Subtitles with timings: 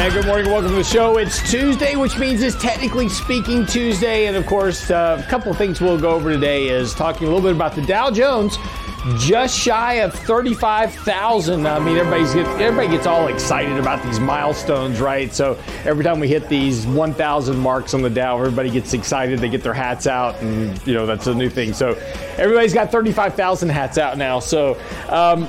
[0.00, 1.18] And good morning, welcome to the show.
[1.18, 4.28] It's Tuesday, which means it's technically speaking Tuesday.
[4.28, 7.30] And of course, uh, a couple of things we'll go over today is talking a
[7.30, 8.56] little bit about the Dow Jones
[9.16, 11.66] just shy of 35,000.
[11.66, 15.32] I mean, everybody's get, everybody gets all excited about these milestones, right?
[15.32, 19.38] So every time we hit these 1,000 marks on the Dow, everybody gets excited.
[19.38, 21.72] They get their hats out, and you know that's a new thing.
[21.72, 21.90] So
[22.36, 24.38] everybody's got 35,000 hats out now.
[24.38, 24.78] So
[25.08, 25.48] um,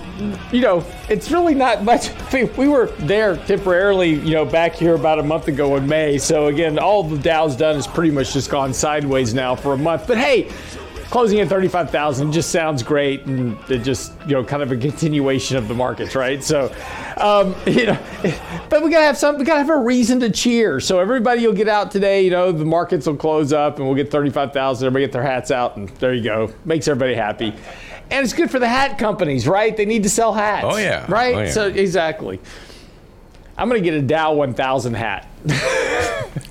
[0.52, 2.10] you know, it's really not much.
[2.62, 6.18] We were there temporarily, you know, back here about a month ago in May.
[6.18, 9.78] So again, all the Dow's done is pretty much just gone sideways now for a
[9.78, 10.08] month.
[10.08, 10.50] But hey
[11.12, 15.58] closing at 35,000 just sounds great and it just, you know, kind of a continuation
[15.58, 16.42] of the markets, right?
[16.42, 16.74] So,
[17.18, 18.00] um, you know,
[18.70, 20.80] but we gotta have some, we gotta have a reason to cheer.
[20.80, 23.96] So everybody will get out today, you know, the markets will close up and we'll
[23.96, 26.54] get 35,000, everybody get their hats out and there you go.
[26.64, 27.54] Makes everybody happy.
[28.10, 29.76] And it's good for the hat companies, right?
[29.76, 30.66] They need to sell hats.
[30.68, 31.06] Oh, yeah.
[31.10, 31.36] Right?
[31.36, 31.52] Oh, yeah.
[31.52, 32.40] So, exactly.
[33.58, 35.28] I'm going to get a Dow 1000 hat.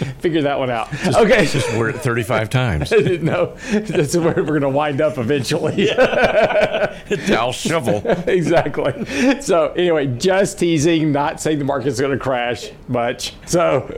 [0.20, 0.90] Figure that one out.
[0.90, 1.46] Just, okay.
[1.46, 2.90] Just wear it 35 times.
[3.22, 5.86] no, that's where we're going to wind up eventually.
[7.26, 8.02] Dow shovel.
[8.26, 9.40] exactly.
[9.40, 13.34] So anyway, just teasing, not saying the market's going to crash much.
[13.46, 13.90] So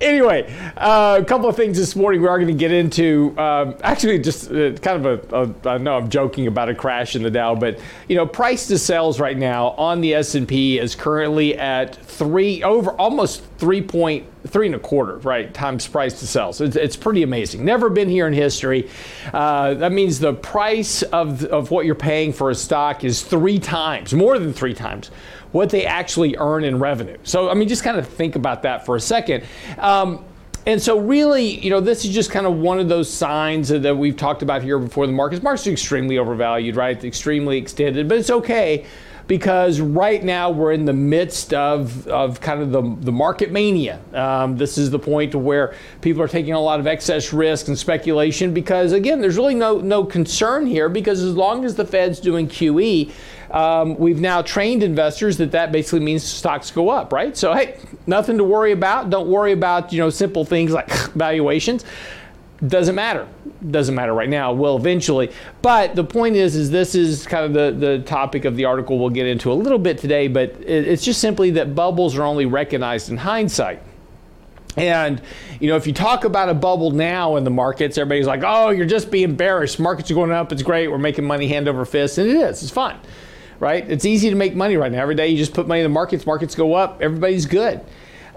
[0.00, 3.34] anyway, uh, a couple of things this morning we are going to get into.
[3.38, 5.74] Um, actually, just uh, kind of a, a.
[5.74, 7.78] I know I'm joking about a crash in the Dow, but
[8.08, 11.96] you know, price to sales right now on the S and P is currently at
[11.96, 14.26] three over almost three point
[14.56, 16.62] three and a quarter, right, times price to sales.
[16.62, 17.62] It's, it's pretty amazing.
[17.62, 18.88] Never been here in history.
[19.34, 23.58] Uh, that means the price of, of what you're paying for a stock is three
[23.58, 25.08] times, more than three times,
[25.52, 27.18] what they actually earn in revenue.
[27.22, 29.44] So, I mean, just kind of think about that for a second.
[29.76, 30.24] Um,
[30.64, 33.94] and so, really, you know, this is just kind of one of those signs that
[33.94, 35.06] we've talked about here before.
[35.06, 37.04] The markets, markets are extremely overvalued, right?
[37.04, 38.86] Extremely extended, but it's okay
[39.26, 44.00] because right now we're in the midst of, of kind of the, the market mania.
[44.12, 47.78] Um, this is the point where people are taking a lot of excess risk and
[47.78, 52.20] speculation because, again, there's really no, no concern here because as long as the Fed's
[52.20, 53.10] doing QE,
[53.50, 57.36] um, we've now trained investors that that basically means stocks go up, right?
[57.36, 59.10] So, hey, nothing to worry about.
[59.10, 61.84] Don't worry about, you know, simple things like valuations
[62.66, 63.28] doesn't matter.
[63.70, 64.52] Doesn't matter right now.
[64.52, 65.30] Will eventually.
[65.60, 68.98] But the point is is this is kind of the, the topic of the article
[68.98, 72.22] we'll get into a little bit today but it, it's just simply that bubbles are
[72.22, 73.82] only recognized in hindsight.
[74.76, 75.20] And
[75.60, 78.70] you know if you talk about a bubble now in the markets everybody's like oh
[78.70, 79.78] you're just being bearish.
[79.78, 80.50] Markets are going up.
[80.52, 80.88] It's great.
[80.88, 82.18] We're making money hand over fist.
[82.18, 82.62] And it is.
[82.62, 82.98] It's fun
[83.58, 83.88] right?
[83.90, 85.00] It's easy to make money right now.
[85.00, 86.26] Every day you just put money in the markets.
[86.26, 87.00] Markets go up.
[87.00, 87.80] Everybody's good.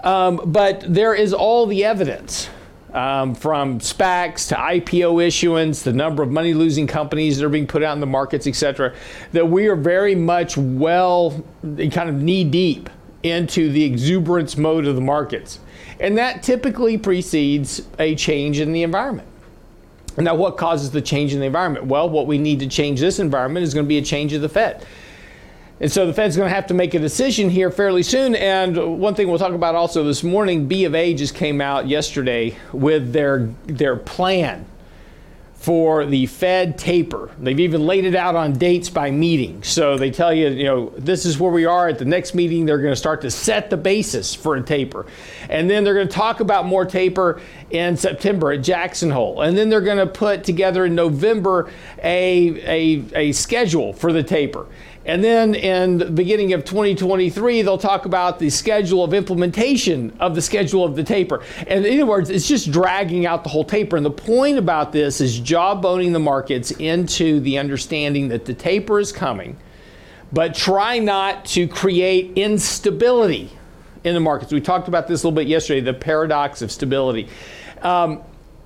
[0.02, 2.48] Um, but there is all the evidence
[2.94, 7.66] um, from SPACs to IPO issuance, the number of money losing companies that are being
[7.66, 8.94] put out in the markets, et cetera,
[9.32, 12.90] that we are very much well, kind of knee deep
[13.22, 15.60] into the exuberance mode of the markets.
[15.98, 19.28] And that typically precedes a change in the environment.
[20.16, 21.86] Now, what causes the change in the environment?
[21.86, 24.42] Well, what we need to change this environment is going to be a change of
[24.42, 24.84] the Fed.
[25.80, 28.34] And so the Fed's going to have to make a decision here fairly soon.
[28.34, 31.88] And one thing we'll talk about also this morning, B of A just came out
[31.88, 34.66] yesterday with their their plan
[35.54, 37.30] for the Fed taper.
[37.38, 39.62] They've even laid it out on dates by meeting.
[39.62, 42.64] So they tell you, you know, this is where we are at the next meeting.
[42.64, 45.04] They're going to start to set the basis for a taper.
[45.50, 49.42] And then they're going to talk about more taper in September at Jackson Hole.
[49.42, 51.70] And then they're going to put together in November
[52.02, 54.66] a, a, a schedule for the taper.
[55.10, 60.36] And then in the beginning of 2023, they'll talk about the schedule of implementation of
[60.36, 61.42] the schedule of the taper.
[61.66, 63.96] And in other words, it's just dragging out the whole taper.
[63.96, 69.00] And the point about this is jawboning the markets into the understanding that the taper
[69.00, 69.56] is coming,
[70.32, 73.50] but try not to create instability
[74.04, 74.52] in the markets.
[74.52, 77.28] We talked about this a little bit yesterday, the paradox of stability.
[77.82, 78.22] Um,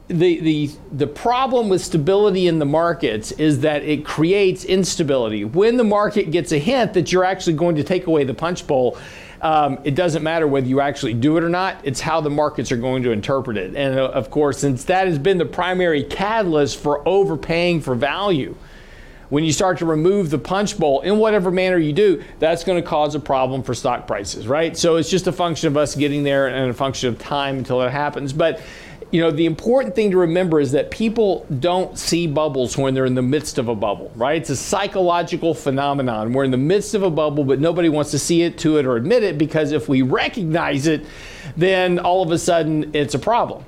[0.09, 5.45] the, the, the problem with stability in the markets is that it creates instability.
[5.45, 8.67] When the market gets a hint that you're actually going to take away the punch
[8.67, 8.99] bowl,
[9.41, 12.71] um, it doesn't matter whether you actually do it or not, it's how the markets
[12.71, 13.75] are going to interpret it.
[13.77, 18.55] And uh, of course, since that has been the primary catalyst for overpaying for value,
[19.31, 22.81] when you start to remove the punch bowl in whatever manner you do, that's going
[22.81, 24.77] to cause a problem for stock prices, right?
[24.77, 27.83] So it's just a function of us getting there and a function of time until
[27.83, 28.33] it happens.
[28.33, 28.61] But
[29.15, 33.07] you know, the important thing to remember is that people don't see bubbles when they're
[33.07, 34.41] in the midst of a bubble, right?
[34.41, 36.33] It's a psychological phenomenon.
[36.33, 38.87] We're in the midst of a bubble, but nobody wants to see it, to it,
[38.87, 41.07] or admit it because if we recognize it,
[41.57, 43.65] then all of a sudden it's a problem.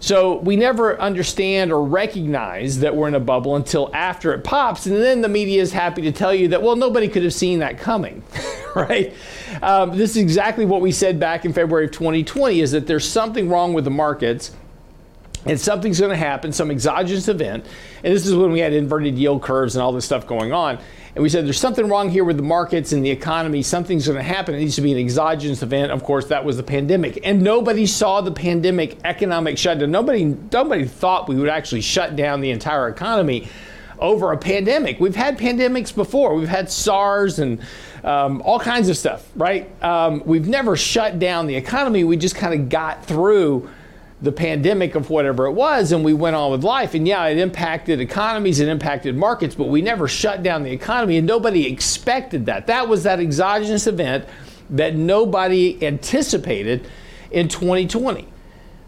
[0.00, 4.86] So we never understand or recognize that we're in a bubble until after it pops,
[4.86, 7.60] and then the media is happy to tell you that, well, nobody could have seen
[7.60, 8.24] that coming,
[8.74, 9.14] right?
[9.62, 13.08] Um, this is exactly what we said back in February of 2020 is that there's
[13.08, 14.50] something wrong with the markets
[15.46, 17.64] and something's going to happen, some exogenous event.
[18.04, 20.78] And this is when we had inverted yield curves and all this stuff going on.
[21.14, 23.62] And we said there's something wrong here with the markets and the economy.
[23.62, 24.54] Something's going to happen.
[24.54, 25.90] It needs to be an exogenous event.
[25.90, 27.20] Of course, that was the pandemic.
[27.24, 29.90] And nobody saw the pandemic economic shutdown.
[29.90, 33.48] Nobody, nobody thought we would actually shut down the entire economy
[33.98, 35.00] over a pandemic.
[35.00, 36.34] We've had pandemics before.
[36.34, 37.60] We've had SARS and
[38.04, 39.70] um, all kinds of stuff, right?
[39.82, 42.04] Um, we've never shut down the economy.
[42.04, 43.68] We just kind of got through
[44.22, 46.94] the pandemic of whatever it was and we went on with life.
[46.94, 51.16] And yeah it impacted economies it impacted markets but we never shut down the economy
[51.16, 52.66] and nobody expected that.
[52.66, 54.26] That was that exogenous event
[54.70, 56.88] that nobody anticipated
[57.30, 58.26] in 2020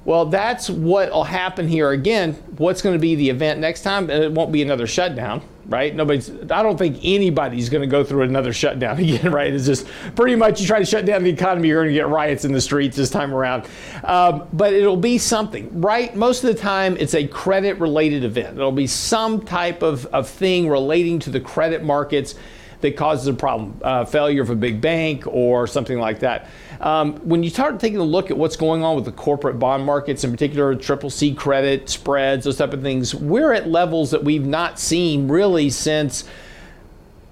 [0.04, 2.34] well that's what will happen here again.
[2.56, 4.10] What's going to be the event next time?
[4.10, 5.94] Uh, it won't be another shutdown right?
[5.94, 9.52] Nobody's, I don't think anybody's going to go through another shutdown again, right?
[9.52, 12.08] It's just pretty much you try to shut down the economy, you're going to get
[12.08, 13.66] riots in the streets this time around.
[14.04, 16.14] Um, but it'll be something, right?
[16.14, 18.56] Most of the time, it's a credit related event.
[18.56, 22.34] It'll be some type of, of thing relating to the credit markets
[22.82, 26.48] that causes a problem, uh, failure of a big bank or something like that.
[26.82, 29.84] Um, when you start taking a look at what's going on with the corporate bond
[29.86, 34.24] markets, in particular triple C credit spreads, those type of things, we're at levels that
[34.24, 36.24] we've not seen really since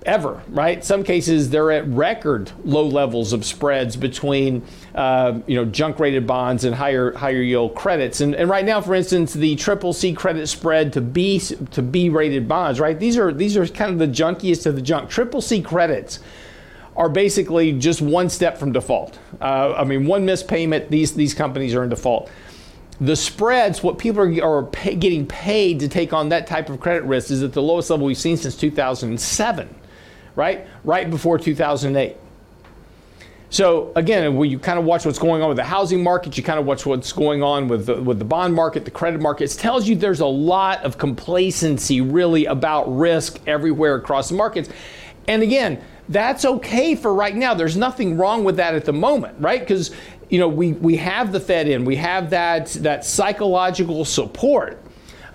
[0.06, 0.84] ever, right?
[0.84, 4.62] Some cases they're at record low levels of spreads between,
[4.94, 8.20] uh, you know, junk rated bonds and higher higher yield credits.
[8.20, 12.08] And, and right now, for instance, the triple C credit spread to B to B
[12.08, 12.98] rated bonds, right?
[12.98, 15.10] These are these are kind of the junkiest of the junk.
[15.10, 16.20] Triple C credits
[16.96, 19.18] are basically just one step from default.
[19.40, 22.30] Uh, I mean, one missed payment, these these companies are in default.
[23.00, 26.80] The spreads, what people are, are pay, getting paid to take on that type of
[26.80, 29.76] credit risk, is at the lowest level we've seen since 2007
[30.40, 30.66] right?
[30.84, 32.16] Right before 2008.
[33.52, 36.42] So again, when you kind of watch what's going on with the housing market, you
[36.44, 39.52] kind of watch what's going on with the, with the bond market, the credit market.
[39.52, 44.68] It tells you there's a lot of complacency really about risk everywhere across the markets.
[45.26, 47.54] And again, that's okay for right now.
[47.54, 49.60] There's nothing wrong with that at the moment, right?
[49.60, 49.92] Because
[50.28, 54.82] you know we we have the Fed in, we have that that psychological support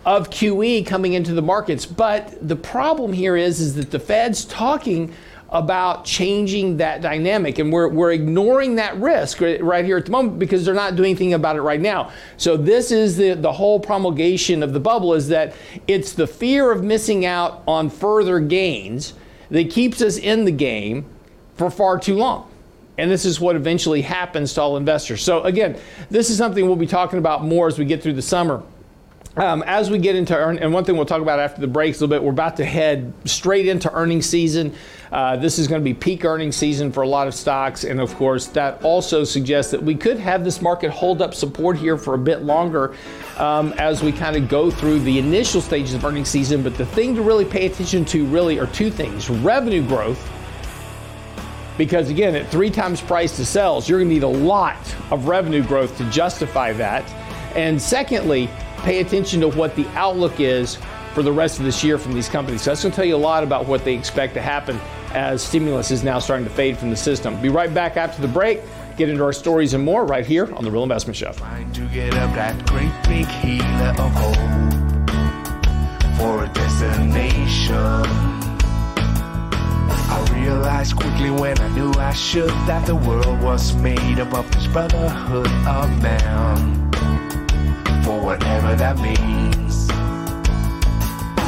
[0.06, 1.86] of QE coming into the markets.
[1.86, 5.12] But the problem here is, is that the Fed's talking
[5.50, 7.60] about changing that dynamic.
[7.60, 11.12] And we're, we're ignoring that risk right here at the moment because they're not doing
[11.12, 12.12] anything about it right now.
[12.38, 15.56] So this is the, the whole promulgation of the bubble is that
[15.88, 19.14] it's the fear of missing out on further gains
[19.50, 21.06] that keeps us in the game
[21.56, 22.50] for far too long.
[22.98, 25.22] And this is what eventually happens to all investors.
[25.22, 25.78] So again,
[26.10, 28.64] this is something we'll be talking about more as we get through the summer.
[29.38, 32.00] Um, as we get into earn, and one thing we'll talk about after the breaks
[32.00, 34.74] a little bit, we're about to head straight into earnings season.
[35.12, 38.00] Uh, this is going to be peak earnings season for a lot of stocks, and
[38.00, 41.98] of course, that also suggests that we could have this market hold up support here
[41.98, 42.96] for a bit longer
[43.38, 46.64] um, as we kind of go through the initial stages of earnings season.
[46.64, 50.32] But the thing to really pay attention to really are two things: revenue growth.
[51.78, 54.78] Because again, at three times price to sales, you're going to need a lot
[55.12, 57.04] of revenue growth to justify that.
[57.54, 58.50] And secondly,
[58.86, 60.78] pay attention to what the outlook is
[61.16, 62.62] for the rest of this year from these companies.
[62.62, 64.80] So that's going to tell you a lot about what they expect to happen
[65.12, 67.42] as stimulus is now starting to fade from the system.
[67.42, 68.62] Be right back after the break.
[68.96, 71.32] Get into our stories and more right here on the Real Investment Show.
[71.34, 74.36] Trying to get up that great big healer of hope
[76.18, 78.06] for a destination.
[80.08, 84.50] I realized quickly when I knew I should that the world was made up of
[84.52, 86.85] this brotherhood of man
[88.06, 89.90] for whatever that means.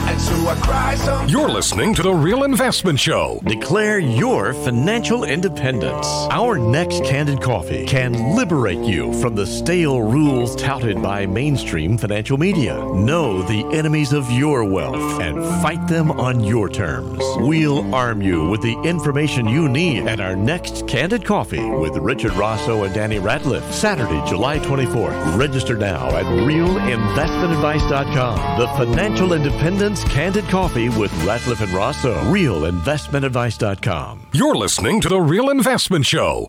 [0.09, 0.56] And so.
[0.67, 3.39] You're listening to The Real Investment Show.
[3.45, 6.05] Declare your financial independence.
[6.29, 12.37] Our next Candid Coffee can liberate you from the stale rules touted by mainstream financial
[12.37, 12.75] media.
[12.93, 17.23] Know the enemies of your wealth and fight them on your terms.
[17.37, 22.33] We'll arm you with the information you need at our next Candid Coffee with Richard
[22.33, 25.37] Rosso and Danny Ratliff, Saturday, July 24th.
[25.37, 28.59] Register now at realinvestmentadvice.com.
[28.59, 30.56] The Financial Independence Candid Coffee
[30.97, 32.15] with Ratliff and Rosso.
[32.31, 34.27] Realinvestmentadvice.com.
[34.33, 36.47] You're listening to The Real Investment Show.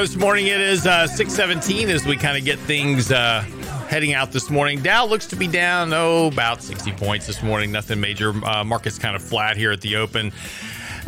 [0.00, 0.46] This morning.
[0.46, 3.40] It is uh, 617 as we kind of get things uh,
[3.88, 4.80] heading out this morning.
[4.80, 7.72] Dow looks to be down, oh, about 60 points this morning.
[7.72, 8.30] Nothing major.
[8.46, 10.30] Uh, market's kind of flat here at the open.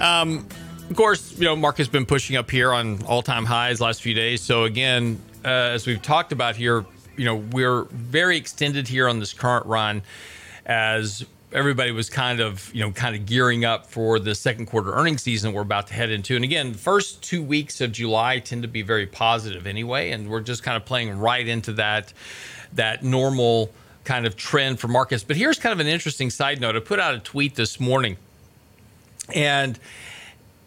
[0.01, 0.45] Um,
[0.89, 4.41] of course, you know, market's been pushing up here on all-time highs last few days.
[4.41, 6.85] So again, uh, as we've talked about here,
[7.17, 10.03] you know, we're very extended here on this current run
[10.67, 14.93] as everybody was kind of, you know, kind of gearing up for the second quarter
[14.93, 16.37] earnings season we're about to head into.
[16.37, 20.29] And again, the first two weeks of July tend to be very positive anyway, and
[20.29, 22.13] we're just kind of playing right into that
[22.73, 23.71] that normal
[24.05, 25.25] kind of trend for markets.
[25.25, 26.77] But here's kind of an interesting side note.
[26.77, 28.17] I put out a tweet this morning,
[29.35, 29.79] and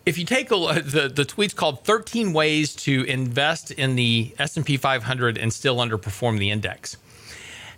[0.06, 4.34] if you take a look, the the tweet's called 13 ways to invest in the
[4.38, 6.98] S&P 500 and still underperform the index.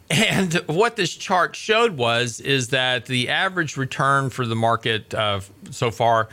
[0.10, 5.40] And what this chart showed was is that the average return for the market uh,
[5.72, 6.30] so far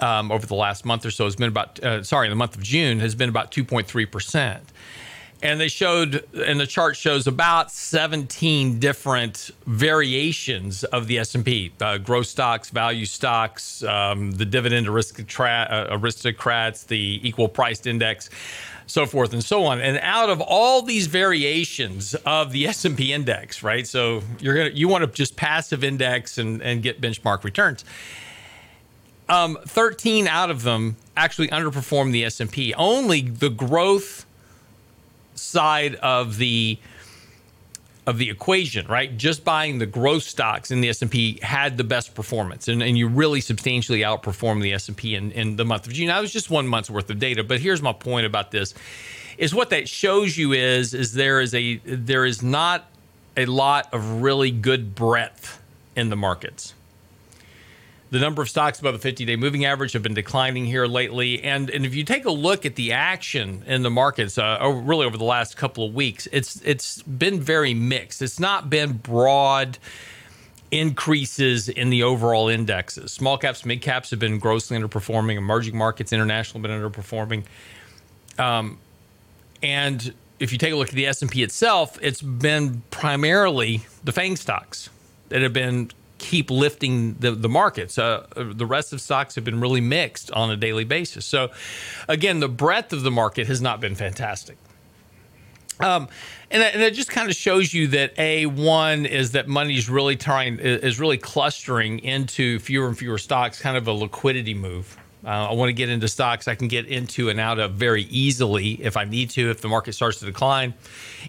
[0.00, 2.62] um, over the last month or so has been about uh, sorry, the month of
[2.62, 4.62] June has been about 2.3 percent.
[5.40, 11.98] And they showed, and the chart shows about 17 different variations of the S&P: uh,
[11.98, 18.30] growth stocks, value stocks, um, the dividend aristocrat, uh, aristocrats, the equal priced index
[18.88, 19.80] so forth and so on.
[19.80, 23.86] And out of all these variations of the S&P index, right?
[23.86, 27.84] So you're gonna you want to just passive index and, and get benchmark returns.
[29.28, 32.72] Um, 13 out of them actually underperform the S&P.
[32.74, 34.24] Only the growth
[35.34, 36.78] side of the
[38.08, 39.18] of the equation, right?
[39.18, 43.06] Just buying the growth stocks in the S&P had the best performance, and, and you
[43.06, 46.06] really substantially outperformed the S&P in, in the month of June.
[46.06, 48.72] That was just one month's worth of data, but here's my point about this:
[49.36, 52.86] is what that shows you is is there is a there is not
[53.36, 55.62] a lot of really good breadth
[55.94, 56.72] in the markets.
[58.10, 61.42] The number of stocks above the 50 day moving average have been declining here lately.
[61.42, 64.78] And, and if you take a look at the action in the markets, uh, over,
[64.78, 68.22] really over the last couple of weeks, it's, it's been very mixed.
[68.22, 69.78] It's not been broad
[70.70, 73.12] increases in the overall indexes.
[73.12, 75.36] Small caps, mid caps have been grossly underperforming.
[75.36, 77.44] Emerging markets, international, have been underperforming.
[78.38, 78.78] Um,
[79.62, 84.36] and if you take a look at the S&P itself, it's been primarily the FANG
[84.36, 84.88] stocks
[85.30, 87.98] that have been keep lifting the, the markets.
[87.98, 91.24] Uh, the rest of stocks have been really mixed on a daily basis.
[91.24, 91.50] So,
[92.08, 94.58] again, the breadth of the market has not been fantastic.
[95.80, 96.08] Um,
[96.50, 99.88] and, and it just kind of shows you that a one is that money is
[99.88, 104.96] really trying is really clustering into fewer and fewer stocks, kind of a liquidity move.
[105.24, 108.04] Uh, I want to get into stocks I can get into and out of very
[108.04, 109.50] easily if I need to.
[109.50, 110.74] If the market starts to decline,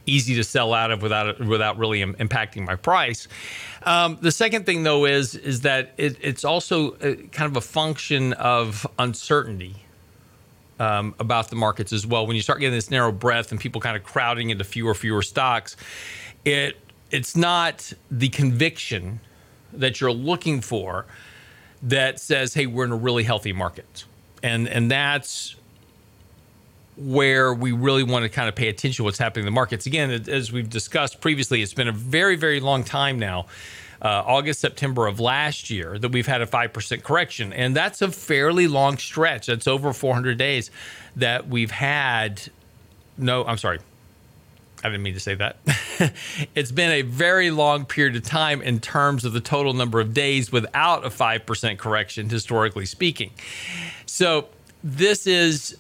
[0.05, 3.27] easy to sell out of without without really Im- impacting my price.
[3.83, 7.61] Um, the second thing, though, is is that it, it's also a, kind of a
[7.61, 9.75] function of uncertainty
[10.79, 12.27] um, about the markets as well.
[12.27, 15.23] When you start getting this narrow breadth and people kind of crowding into fewer fewer
[15.23, 15.75] stocks,
[16.45, 16.77] it
[17.09, 19.19] it's not the conviction
[19.73, 21.05] that you're looking for
[21.83, 24.05] that says, "Hey, we're in a really healthy market,"
[24.43, 25.55] and and that's
[26.99, 29.85] where we really want to kind of pay attention to what's happening in the markets.
[29.85, 33.45] Again, as we've discussed previously, it's been a very, very long time now,
[34.01, 37.53] uh, August, September of last year, that we've had a 5% correction.
[37.53, 39.47] And that's a fairly long stretch.
[39.47, 40.71] That's over 400 days
[41.15, 42.41] that we've had.
[43.17, 43.79] No, I'm sorry.
[44.83, 45.57] I didn't mean to say that.
[46.55, 50.13] it's been a very long period of time in terms of the total number of
[50.13, 53.31] days without a 5% correction, historically speaking.
[54.05, 54.47] So,
[54.81, 55.77] this is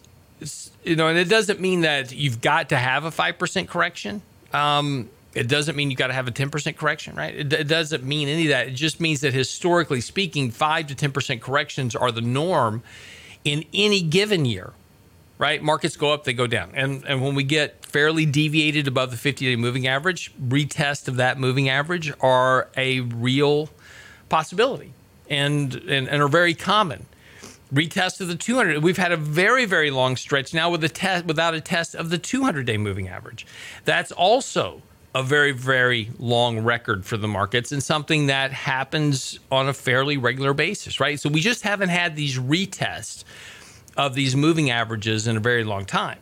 [0.83, 4.21] you know, and it doesn't mean that you've got to have a 5% correction.
[4.53, 7.35] Um, it doesn't mean you've got to have a 10% correction, right?
[7.35, 8.67] It, it, doesn't mean any of that.
[8.69, 12.81] It just means that historically speaking, 5 to 10% corrections are the norm
[13.43, 14.73] in any given year,
[15.39, 15.63] right?
[15.63, 16.69] Markets go up, they go down.
[16.75, 21.15] And, and when we get fairly deviated above the 50 day moving average, retest of
[21.15, 23.69] that moving average are a real
[24.27, 24.93] possibility
[25.27, 27.07] and, and, and are very common
[27.73, 31.25] retest of the 200 we've had a very very long stretch now with a test
[31.25, 33.45] without a test of the 200 day moving average
[33.85, 34.81] that's also
[35.13, 40.17] a very very long record for the markets and something that happens on a fairly
[40.17, 43.23] regular basis right so we just haven't had these retests
[43.99, 46.17] of these moving averages in a very long time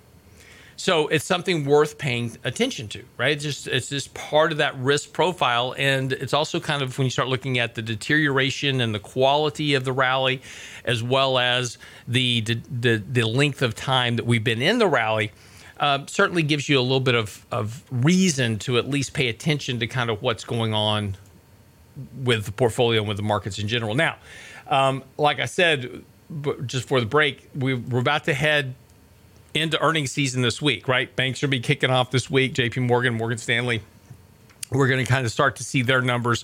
[0.79, 3.31] so it's something worth paying attention to, right?
[3.31, 7.05] It's just it's just part of that risk profile, and it's also kind of when
[7.05, 10.39] you start looking at the deterioration and the quality of the rally,
[10.85, 15.31] as well as the the the length of time that we've been in the rally.
[15.79, 19.79] uh, certainly gives you a little bit of, of reason to at least pay attention
[19.79, 21.15] to kind of what's going on
[22.23, 23.95] with the portfolio and with the markets in general.
[23.95, 24.17] Now,
[24.67, 26.03] um, like I said,
[26.65, 28.75] just for the break, we, we're about to head
[29.53, 31.13] into earnings season this week, right?
[31.15, 32.53] Banks will be kicking off this week.
[32.53, 33.81] JP Morgan, Morgan Stanley.
[34.71, 36.43] We're going to kind of start to see their numbers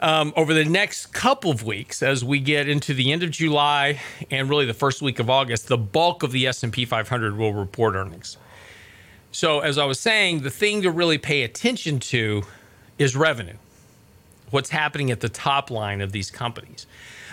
[0.00, 4.00] um, over the next couple of weeks as we get into the end of July
[4.30, 5.68] and really the first week of August.
[5.68, 8.36] The bulk of the S&P 500 will report earnings.
[9.32, 12.44] So, as I was saying, the thing to really pay attention to
[12.98, 13.56] is revenue.
[14.50, 16.86] What's happening at the top line of these companies?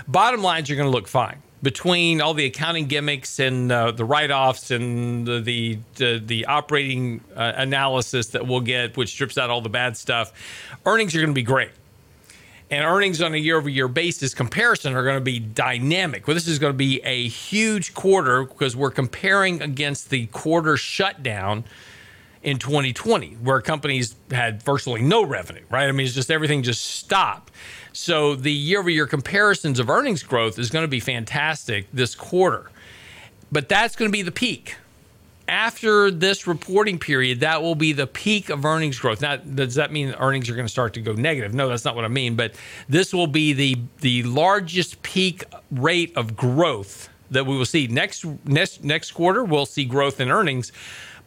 [0.05, 4.03] Bottom lines are going to look fine between all the accounting gimmicks and uh, the
[4.03, 9.49] write-offs and the the, the, the operating uh, analysis that we'll get, which strips out
[9.49, 10.33] all the bad stuff,
[10.85, 11.71] earnings are going to be great.
[12.69, 16.27] And earnings on a year-over-year basis comparison are going to be dynamic.
[16.27, 20.75] Well, this is going to be a huge quarter because we're comparing against the quarter
[20.75, 21.65] shutdown
[22.41, 25.87] in 2020, where companies had virtually no revenue, right?
[25.87, 27.53] I mean, it's just everything just stopped.
[27.93, 32.15] So the year over year comparisons of earnings growth is going to be fantastic this
[32.15, 32.71] quarter.
[33.51, 34.75] But that's going to be the peak.
[35.47, 39.21] After this reporting period, that will be the peak of earnings growth.
[39.21, 41.53] Now, does that mean earnings are going to start to go negative?
[41.53, 42.35] No, that's not what I mean.
[42.35, 42.55] But
[42.89, 48.25] this will be the the largest peak rate of growth that we will see next
[48.45, 49.43] next next quarter.
[49.43, 50.71] We'll see growth in earnings,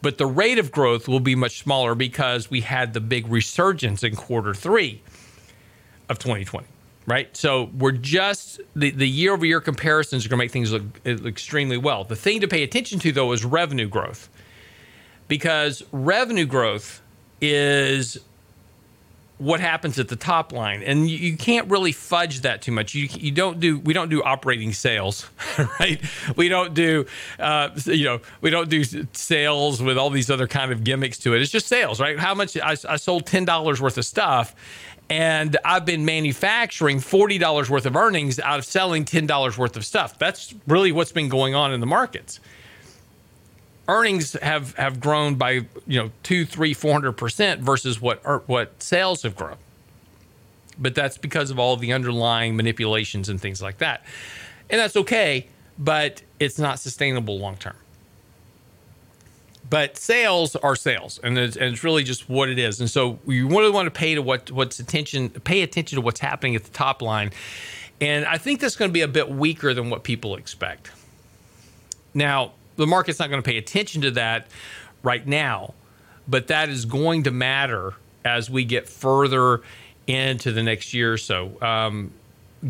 [0.01, 4.03] but the rate of growth will be much smaller because we had the big resurgence
[4.03, 5.01] in quarter three
[6.09, 6.67] of 2020
[7.07, 7.35] right?
[7.35, 10.83] So we're just the, the year over year comparisons are going to make things look,
[11.05, 12.03] look, extremely well.
[12.03, 14.29] The thing to pay attention to though is revenue growth,
[15.27, 17.01] because revenue growth
[17.41, 18.19] is
[19.37, 22.95] what happens at the top line, and you, you can't really fudge that too much.
[22.95, 25.29] You, you don't do we don't do operating sales,
[25.79, 26.01] right?
[26.35, 27.05] We don't do
[27.39, 31.35] uh, you know we don't do sales with all these other kind of gimmicks to
[31.35, 31.41] it.
[31.41, 32.19] It's just sales, right?
[32.19, 34.55] How much I, I sold ten dollars worth of stuff
[35.09, 40.19] and I've been manufacturing $40 worth of earnings out of selling $10 worth of stuff.
[40.19, 42.39] That's really what's been going on in the markets.
[43.87, 45.51] Earnings have, have grown by
[45.87, 49.55] you know two, three, four hundred percent versus what er, what sales have grown.
[50.77, 54.05] But that's because of all the underlying manipulations and things like that,
[54.69, 55.47] and that's okay.
[55.79, 57.77] But it's not sustainable long term
[59.69, 62.79] but sales are sales and it's, and it's, really just what it is.
[62.79, 66.19] And so you really want to pay to what what's attention pay attention to what's
[66.19, 67.31] happening at the top line.
[67.99, 70.91] And i think that's going to be a bit weaker than what people expect.
[72.13, 74.47] Now the market's not going to pay attention to that
[75.03, 75.73] right now
[76.27, 77.93] but that is going to matter
[78.25, 79.61] as we get further
[80.05, 81.51] into the next year or so.
[81.61, 82.11] Um,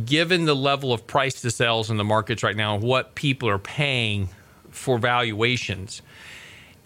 [0.05, 3.57] given the level of price to sales in the markets right now what people are
[3.57, 4.29] paying
[4.69, 6.01] for valuations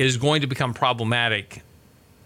[0.08, 1.62] is going to become problematic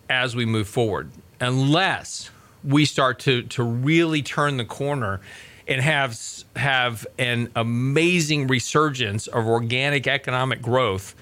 [0.09, 1.09] as we move forward
[1.41, 2.29] unless
[2.63, 5.19] we start to to really turn the corner
[5.67, 6.17] and have
[6.55, 11.15] have an amazing resurgence of organic economic growth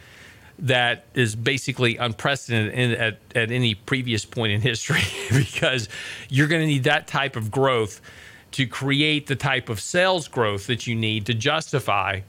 [0.60, 5.02] that is basically unprecedented in, at, at any previous point in history.
[5.32, 5.89] Because
[6.30, 8.00] you're going to need that type of growth
[8.52, 12.20] to create the type of sales growth that you need to justify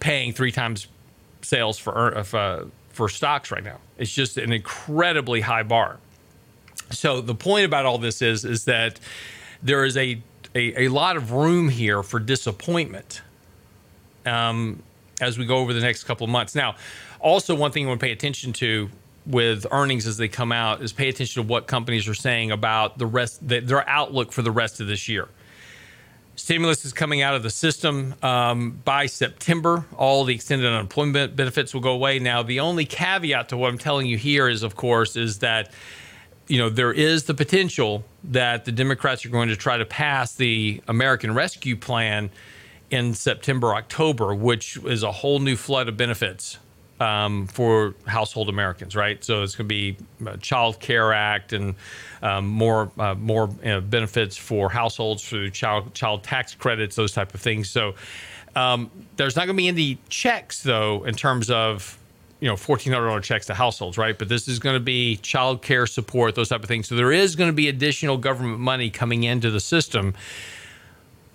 [0.00, 0.86] paying three times
[1.42, 3.78] sales for uh, for stocks right now.
[3.98, 5.98] It's just an incredibly high bar.
[6.90, 9.00] So the point about all this is is that
[9.62, 10.20] there is a
[10.54, 13.22] a, a lot of room here for disappointment
[14.24, 14.82] um,
[15.20, 16.54] as we go over the next couple of months.
[16.54, 16.76] Now,
[17.18, 18.88] also one thing you want to pay attention to
[19.26, 22.98] with earnings as they come out is pay attention to what companies are saying about
[22.98, 25.28] the rest their outlook for the rest of this year.
[26.36, 29.84] Stimulus is coming out of the system um, by September.
[29.96, 32.18] All the extended unemployment benefits will go away.
[32.18, 35.70] Now, the only caveat to what I'm telling you here is, of course, is that
[36.46, 40.34] you know there is the potential that the Democrats are going to try to pass
[40.34, 42.30] the American Rescue Plan
[42.90, 46.58] in September, October, which is a whole new flood of benefits
[47.04, 49.22] um, for household Americans, right?
[49.22, 51.74] So it's going to be a Child Care Act and
[52.22, 57.12] um, more uh, more you know, benefits for households through child child tax credits, those
[57.12, 57.68] type of things.
[57.68, 57.94] So
[58.56, 61.98] um, there's not going to be any checks though in terms of
[62.40, 64.18] you know fourteen hundred dollar checks to households, right?
[64.18, 66.88] But this is going to be child care support, those type of things.
[66.88, 70.14] So there is going to be additional government money coming into the system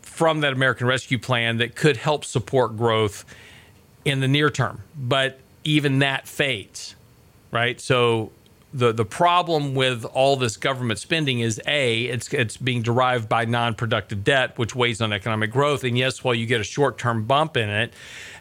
[0.02, 3.24] from that American Rescue Plan that could help support growth
[4.04, 4.82] in the near term.
[4.98, 6.96] But even that fades,
[7.52, 7.80] right?
[7.80, 8.32] So
[8.74, 13.44] the the problem with all this government spending is a it's it's being derived by
[13.44, 17.58] non-productive debt which weighs on economic growth and yes while you get a short-term bump
[17.58, 17.92] in it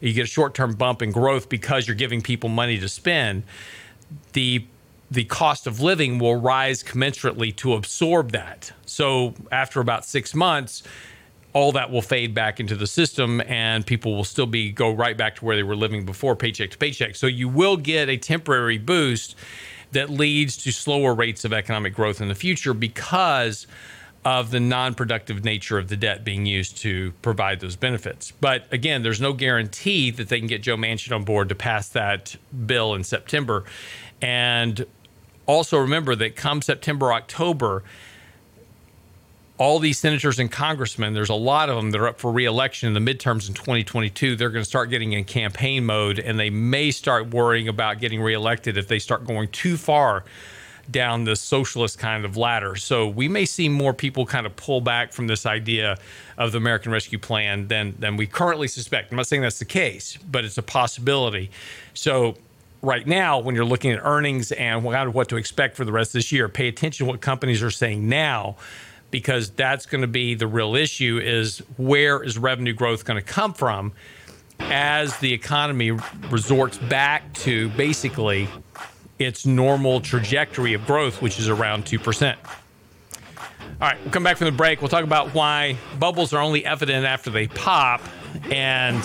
[0.02, 3.42] you get a short-term bump in growth because you're giving people money to spend
[4.34, 4.62] the
[5.10, 8.72] the cost of living will rise commensurately to absorb that.
[8.84, 10.82] So after about six months,
[11.58, 15.16] all that will fade back into the system and people will still be go right
[15.16, 17.16] back to where they were living before paycheck to paycheck.
[17.16, 19.34] So you will get a temporary boost
[19.90, 23.66] that leads to slower rates of economic growth in the future because
[24.24, 28.30] of the non-productive nature of the debt being used to provide those benefits.
[28.40, 31.88] But again, there's no guarantee that they can get Joe Manchin on board to pass
[31.88, 33.64] that bill in September.
[34.22, 34.86] And
[35.46, 37.82] also remember that come September, October,
[39.58, 42.86] all these senators and congressmen, there's a lot of them that are up for reelection
[42.86, 44.36] in the midterms in 2022.
[44.36, 48.22] They're going to start getting in campaign mode and they may start worrying about getting
[48.22, 50.24] reelected if they start going too far
[50.90, 52.76] down the socialist kind of ladder.
[52.76, 55.98] So we may see more people kind of pull back from this idea
[56.38, 59.10] of the American Rescue Plan than than we currently suspect.
[59.10, 61.50] I'm not saying that's the case, but it's a possibility.
[61.94, 62.36] So
[62.80, 66.12] right now, when you're looking at earnings and what to expect for the rest of
[66.14, 68.56] this year, pay attention to what companies are saying now
[69.10, 73.26] because that's going to be the real issue is where is revenue growth going to
[73.26, 73.92] come from
[74.60, 75.92] as the economy
[76.30, 78.48] resorts back to basically
[79.18, 82.36] its normal trajectory of growth, which is around 2%.
[83.80, 84.80] All right, we'll come back from the break.
[84.80, 88.00] We'll talk about why bubbles are only evident after they pop
[88.50, 89.00] and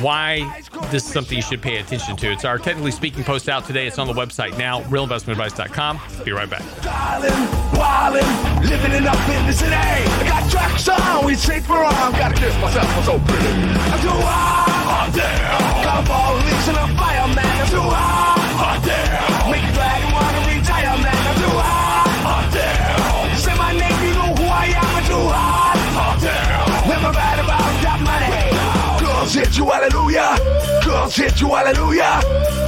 [0.00, 2.32] why this is something you should pay attention to.
[2.32, 3.86] It's our technically speaking post out today.
[3.86, 6.00] It's on the website now, realinvestmentadvice.com.
[6.24, 6.62] Be right back.
[8.62, 9.04] living in
[9.52, 9.74] city.
[9.74, 11.34] I got tracks on, we
[11.64, 11.74] for.
[11.74, 13.48] Gotta kiss myself, I'm so pretty.
[13.48, 15.84] I'm too hot, damn.
[15.84, 16.86] Come on, leaks a.
[17.60, 19.05] I'm too hot, hot damn.
[29.56, 30.36] You, hallelujah.
[30.84, 32.20] Girls hit you, hallelujah.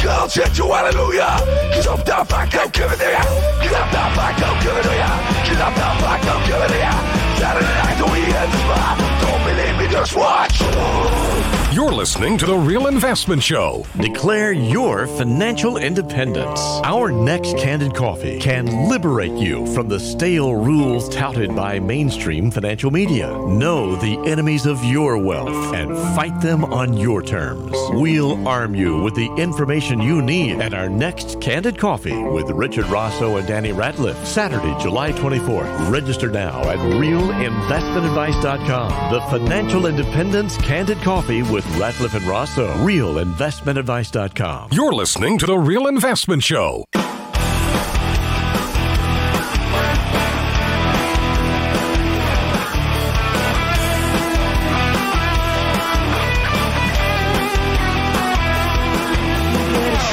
[0.02, 1.38] Girls hit you, hallelujah.
[1.74, 3.22] Cause I'm down back, I'm giving to ya.
[3.60, 5.10] Cause I'm down back, I'm giving to ya.
[5.44, 6.92] Cause I'm down back, I'm giving to ya.
[7.36, 8.98] Saturday night, we hit the spot.
[9.20, 11.57] Don't believe me, just watch.
[11.70, 13.84] You're listening to The Real Investment Show.
[13.98, 16.58] Declare your financial independence.
[16.82, 22.90] Our next candid coffee can liberate you from the stale rules touted by mainstream financial
[22.90, 23.28] media.
[23.48, 27.76] Know the enemies of your wealth and fight them on your terms.
[27.90, 32.86] We'll arm you with the information you need at our next candid coffee with Richard
[32.86, 35.90] Rosso and Danny Ratliff, Saturday, July 24th.
[35.92, 39.12] Register now at realinvestmentadvice.com.
[39.12, 42.72] The Financial Independence Candid Coffee with Ratliff and Rosso.
[42.84, 44.70] RealInvestmentAdvice.com.
[44.72, 46.84] You're listening to The Real Investment Show.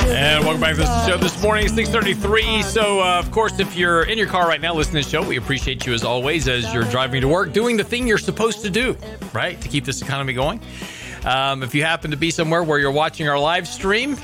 [0.08, 1.66] And welcome back to the show this morning.
[1.66, 2.64] It's 633.
[2.64, 5.28] So, uh, of course, if you're in your car right now listening to the show,
[5.28, 8.62] we appreciate you as always as you're driving to work, doing the thing you're supposed
[8.62, 8.98] to do,
[9.34, 9.60] right?
[9.62, 10.62] To keep this economy going.
[11.26, 14.16] Um, if you happen to be somewhere where you're watching our live stream,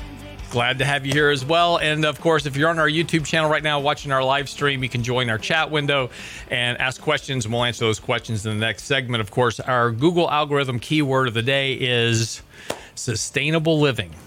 [0.52, 1.78] glad to have you here as well.
[1.78, 4.84] And of course, if you're on our YouTube channel right now watching our live stream,
[4.84, 6.10] you can join our chat window
[6.48, 9.20] and ask questions, and we'll answer those questions in the next segment.
[9.20, 12.40] Of course, our Google algorithm keyword of the day is
[12.94, 14.14] sustainable living.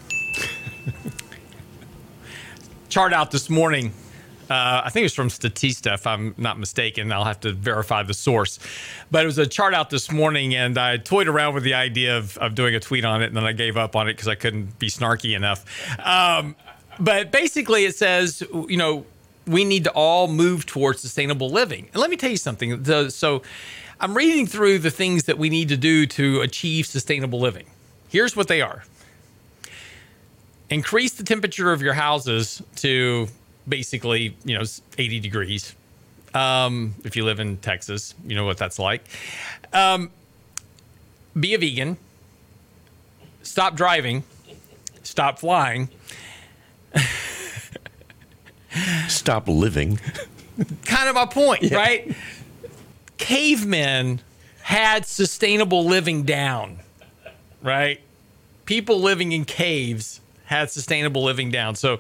[2.90, 3.94] chart out this morning.
[4.50, 7.12] Uh, I think it was from Statista, if I'm not mistaken.
[7.12, 8.60] I'll have to verify the source.
[9.10, 12.18] But it was a chart out this morning, and I toyed around with the idea
[12.18, 14.28] of, of doing a tweet on it, and then I gave up on it because
[14.28, 15.66] I couldn't be snarky enough.
[16.00, 16.56] Um,
[17.00, 19.06] but basically, it says, you know,
[19.48, 21.88] we need to all move towards sustainable living.
[21.94, 22.84] And let me tell you something.
[22.84, 23.42] The, so
[24.00, 27.66] I'm reading through the things that we need to do to achieve sustainable living.
[28.10, 28.84] Here's what they are
[30.70, 33.28] increase the temperature of your houses to
[33.68, 34.64] basically, you know,
[34.98, 35.76] 80 degrees.
[36.34, 39.06] Um, if you live in Texas, you know what that's like.
[39.74, 40.12] Um,
[41.40, 41.98] be a vegan.
[43.44, 44.24] Stop driving.
[45.04, 45.90] Stop flying.
[49.08, 50.00] Stop living.
[50.86, 51.76] kind of my point, yeah.
[51.76, 52.16] right?
[53.18, 54.20] Cavemen
[54.62, 56.80] had sustainable living down,
[57.62, 58.02] right?
[58.66, 61.76] People living in caves had sustainable living down.
[61.76, 62.00] So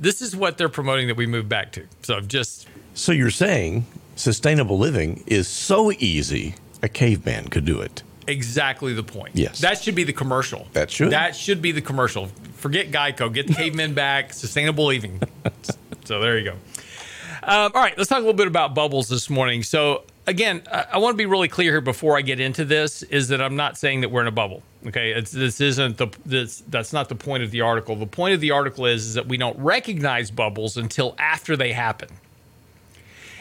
[0.00, 1.86] this is what they're promoting that we move back to.
[2.02, 3.86] So I've just So you're saying
[4.16, 8.02] sustainable living is so easy a caveman could do it.
[8.26, 9.34] Exactly the point.
[9.34, 9.60] Yes.
[9.60, 10.66] That should be the commercial.
[10.72, 11.10] That should.
[11.10, 12.26] That should be the commercial.
[12.56, 13.32] Forget Geico.
[13.32, 14.32] Get the cavemen back.
[14.32, 15.20] Sustainable living.
[16.04, 16.56] so there you go.
[17.42, 19.62] Um, all right, let's talk a little bit about bubbles this morning.
[19.62, 23.02] So again, I, I want to be really clear here before I get into this
[23.02, 24.62] is that I'm not saying that we're in a bubble.
[24.86, 27.96] Okay, it's, this isn't the this that's not the point of the article.
[27.96, 31.72] The point of the article is, is that we don't recognize bubbles until after they
[31.72, 32.08] happen.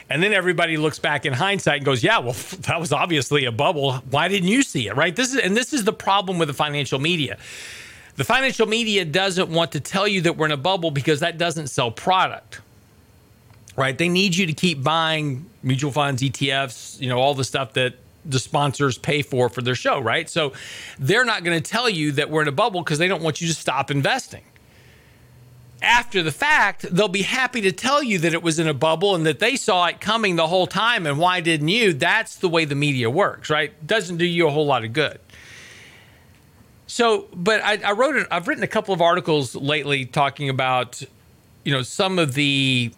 [0.10, 3.52] And then everybody looks back in hindsight and goes, "Yeah, well, that was obviously a
[3.52, 3.94] bubble.
[4.10, 5.16] Why didn't you see it?" Right?
[5.16, 7.38] This is and this is the problem with the financial media.
[8.16, 11.38] The financial media doesn't want to tell you that we're in a bubble because that
[11.38, 12.60] doesn't sell product.
[13.80, 13.98] Right?
[13.98, 17.96] They need you to keep buying mutual funds, ETFs, you know, all the stuff that
[18.26, 20.30] the sponsors pay for for their show, right?
[20.30, 20.54] So
[21.00, 23.42] they're not going to tell you that we're in a bubble because they don't want
[23.42, 24.44] you to stop investing
[25.82, 29.16] after the fact, they'll be happy to tell you that it was in a bubble
[29.16, 31.06] and that they saw it coming the whole time.
[31.06, 31.94] And why didn't you?
[31.94, 33.72] That's the way the media works, right?
[33.86, 35.20] Doesn't do you a whole lot of good.
[36.88, 38.28] So, but I, I wrote.
[38.32, 41.02] I've written a couple of articles lately talking about,
[41.64, 42.92] you know, some of the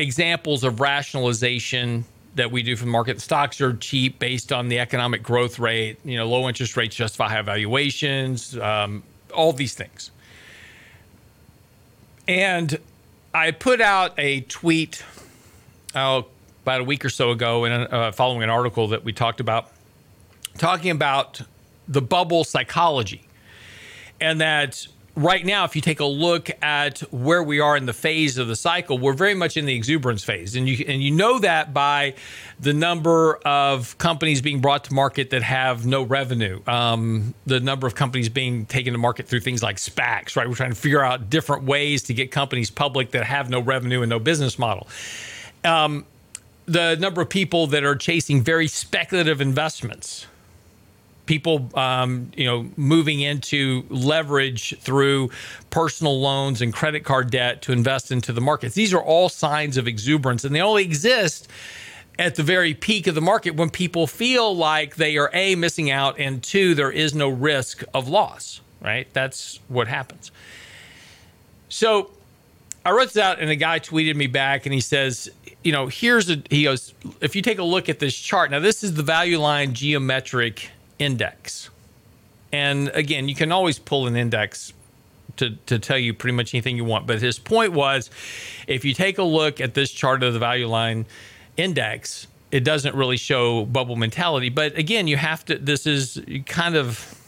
[0.00, 3.20] examples of rationalization that we do from the market.
[3.20, 5.98] Stocks are cheap based on the economic growth rate.
[6.04, 8.56] You know, low interest rates justify high valuations.
[8.56, 9.02] Um,
[9.34, 10.10] all these things.
[12.26, 12.78] And
[13.34, 15.04] I put out a tweet
[15.94, 16.26] oh,
[16.62, 19.70] about a week or so ago, in uh, following an article that we talked about,
[20.58, 21.42] talking about
[21.88, 23.26] the bubble psychology,
[24.20, 24.86] and that
[25.20, 28.48] right now, if you take a look at where we are in the phase of
[28.48, 31.72] the cycle, we're very much in the exuberance phase, and you and you know that
[31.74, 32.14] by
[32.58, 37.86] the number of companies being brought to market that have no revenue, um, the number
[37.86, 40.36] of companies being taken to market through things like SPACs.
[40.36, 43.60] Right, we're trying to figure out different ways to get companies public that have no
[43.60, 44.88] revenue and no business model.
[45.64, 46.06] Um,
[46.66, 50.26] the number of people that are chasing very speculative investments
[51.30, 55.30] people, um, you know, moving into leverage through
[55.70, 58.74] personal loans and credit card debt to invest into the markets.
[58.74, 61.46] These are all signs of exuberance, and they only exist
[62.18, 65.88] at the very peak of the market when people feel like they are a missing
[65.88, 68.60] out and two there is no risk of loss.
[68.82, 69.06] Right?
[69.12, 70.32] That's what happens.
[71.68, 72.10] So
[72.84, 75.30] I wrote this out, and a guy tweeted me back, and he says,
[75.62, 78.58] you know, here's a, he goes, if you take a look at this chart, now
[78.58, 81.70] this is the value line geometric index.
[82.52, 84.72] And again, you can always pull an index
[85.36, 87.06] to, to tell you pretty much anything you want.
[87.06, 88.10] But his point was
[88.66, 91.06] if you take a look at this chart of the value line
[91.56, 94.48] index, it doesn't really show bubble mentality.
[94.48, 97.19] But again, you have to, this is kind of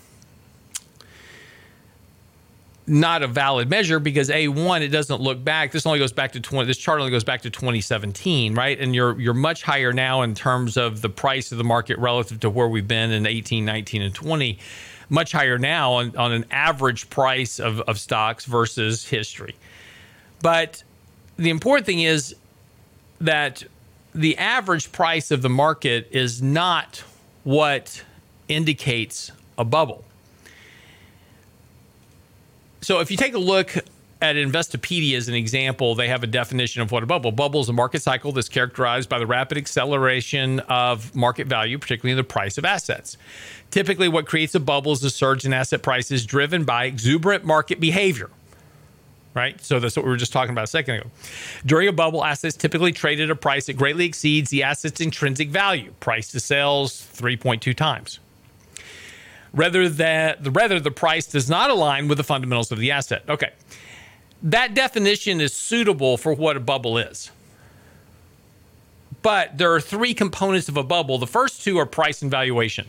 [2.86, 5.70] not a valid measure because a one it doesn't look back.
[5.70, 8.78] This only goes back to 20 this chart only goes back to 2017 right?
[8.78, 12.40] And you're you're much higher now in terms of the price of the market relative
[12.40, 14.58] to where we've been in 18 19 and 20
[15.08, 19.54] much higher now on, on an average price of, of stocks versus history.
[20.40, 20.82] But
[21.36, 22.34] the important thing is
[23.20, 23.62] that
[24.14, 27.04] the average price of the market is not
[27.44, 28.02] what
[28.48, 30.04] indicates a bubble
[32.82, 33.76] so if you take a look
[34.22, 37.32] at Investopedia as an example, they have a definition of what a bubble.
[37.32, 42.14] Bubble is a market cycle that's characterized by the rapid acceleration of market value, particularly
[42.14, 43.16] the price of assets.
[43.72, 47.80] Typically, what creates a bubble is a surge in asset prices driven by exuberant market
[47.80, 48.30] behavior.
[49.34, 49.60] Right?
[49.64, 51.10] So that's what we were just talking about a second ago.
[51.64, 55.48] During a bubble, assets typically trade at a price that greatly exceeds the asset's intrinsic
[55.48, 58.20] value, price to sales 3.2 times
[59.54, 63.22] rather that the rather the price does not align with the fundamentals of the asset.
[63.28, 63.50] Okay.
[64.42, 67.30] That definition is suitable for what a bubble is.
[69.22, 71.16] But there are three components of a bubble.
[71.16, 72.88] The first two are price and valuation.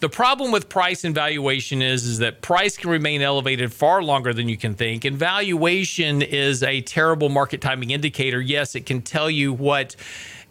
[0.00, 4.32] The problem with price and valuation is, is that price can remain elevated far longer
[4.32, 8.40] than you can think, and valuation is a terrible market timing indicator.
[8.40, 9.96] Yes, it can tell you what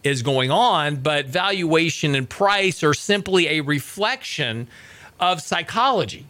[0.04, 4.68] is going on, but valuation and price are simply a reflection
[5.20, 6.26] of psychology.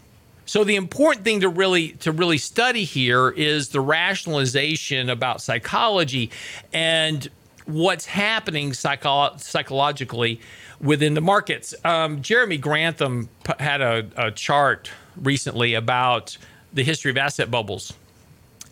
[0.46, 6.30] So the important thing to really to really study here is the rationalization about psychology
[6.72, 7.28] and
[7.66, 10.40] what's happening psycho- psychologically
[10.80, 11.74] within the markets.
[11.84, 16.38] Um, Jeremy Grantham had a, a chart recently about
[16.74, 17.94] the history of asset bubbles,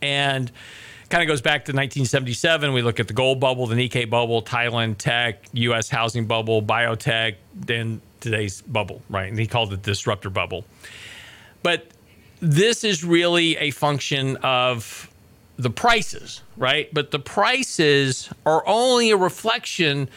[0.02, 0.52] and
[1.10, 2.74] kind of goes back to 1977.
[2.74, 5.90] We look at the gold bubble, the Nikkei bubble, Thailand tech, U.S.
[5.90, 9.30] housing bubble, biotech, then today's bubble, right?
[9.30, 10.66] And he called it disruptor bubble.
[11.62, 11.88] But
[12.40, 15.10] this is really a function of
[15.58, 16.92] the prices, right?
[16.94, 20.10] But the prices are only a reflection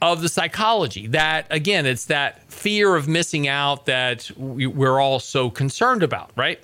[0.00, 5.50] of the psychology that again it's that fear of missing out that we're all so
[5.50, 6.60] concerned about right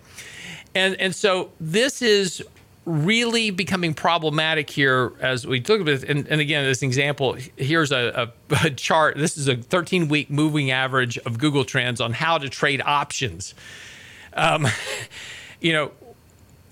[0.76, 2.44] and and so this is
[2.86, 6.04] really becoming problematic here as we look at it.
[6.04, 9.16] And, and again, this example here's a, a, a chart.
[9.16, 13.54] This is a 13 week moving average of Google Trends on how to trade options.
[14.34, 14.66] Um,
[15.60, 15.92] you know,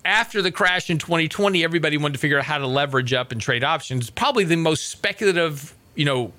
[0.05, 3.41] after the crash in 2020, everybody wanted to figure out how to leverage up and
[3.41, 4.11] trade options.
[4.11, 6.33] Probably the most speculative, you know,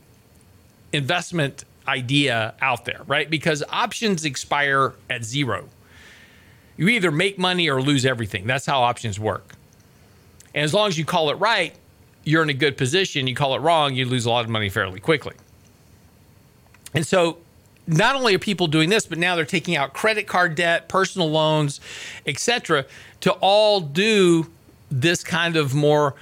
[0.92, 3.30] investment idea out there, right?
[3.30, 5.70] Because options expire at zero.
[6.76, 8.48] You either make money or lose everything.
[8.48, 9.56] That's how options work.
[10.54, 11.76] And as long as you call it right,
[12.24, 13.28] you're in a good position.
[13.28, 15.36] You call it wrong, you lose a lot of money fairly quickly.
[16.94, 17.38] And so
[17.88, 21.30] not only are people doing this, but now they're taking out credit card debt, personal
[21.30, 21.82] loans,
[22.26, 22.86] etc.,
[23.22, 24.48] to all do
[24.90, 26.16] this kind of more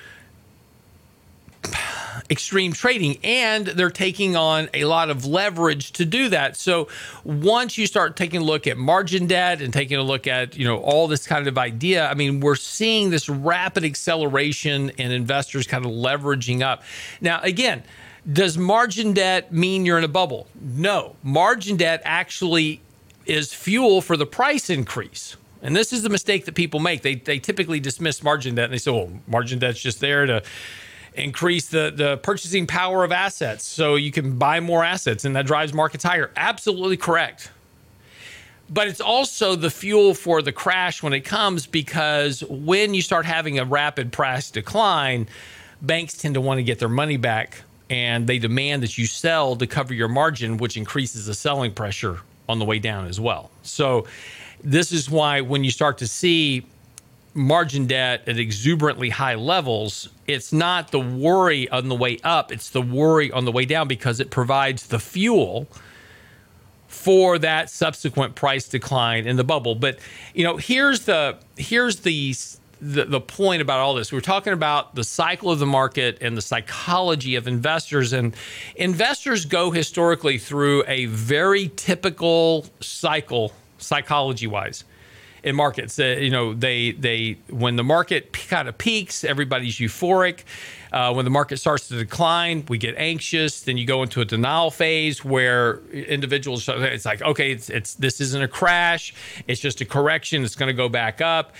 [2.31, 6.55] extreme trading and they're taking on a lot of leverage to do that.
[6.55, 6.87] So
[7.25, 10.65] once you start taking a look at margin debt and taking a look at you
[10.65, 15.67] know all this kind of idea i mean we're seeing this rapid acceleration in investors
[15.67, 16.83] kind of leveraging up.
[17.19, 17.83] Now again
[18.31, 20.47] does margin debt mean you're in a bubble?
[20.61, 21.15] No.
[21.23, 22.79] Margin debt actually
[23.25, 25.37] is fuel for the price increase.
[25.63, 27.01] And this is the mistake that people make.
[27.01, 30.43] They, they typically dismiss margin debt and they say well margin debt's just there to
[31.15, 35.45] increase the, the purchasing power of assets so you can buy more assets and that
[35.45, 36.31] drives markets higher.
[36.35, 37.51] Absolutely correct.
[38.69, 43.25] But it's also the fuel for the crash when it comes because when you start
[43.25, 45.27] having a rapid price decline,
[45.81, 49.57] banks tend to want to get their money back and they demand that you sell
[49.57, 53.51] to cover your margin, which increases the selling pressure on the way down as well.
[53.63, 54.07] So,
[54.63, 56.65] this is why when you start to see
[57.33, 62.69] margin debt at exuberantly high levels, it's not the worry on the way up, it's
[62.69, 65.67] the worry on the way down because it provides the fuel
[66.87, 69.75] for that subsequent price decline in the bubble.
[69.75, 69.99] But
[70.33, 72.35] you know, here's the here's the
[72.81, 74.11] the, the point about all this.
[74.11, 78.11] We're talking about the cycle of the market and the psychology of investors.
[78.11, 78.35] And
[78.75, 84.83] investors go historically through a very typical cycle, psychology wise
[85.43, 85.99] in markets.
[85.99, 90.43] Uh, you know, they they when the market kind of peaks, everybody's euphoric.
[90.91, 93.61] Uh, when the market starts to decline, we get anxious.
[93.61, 98.19] Then you go into a denial phase where individuals it's like, okay, it's, it's this
[98.19, 99.13] isn't a crash.
[99.47, 100.43] It's just a correction.
[100.43, 101.53] It's going to go back up.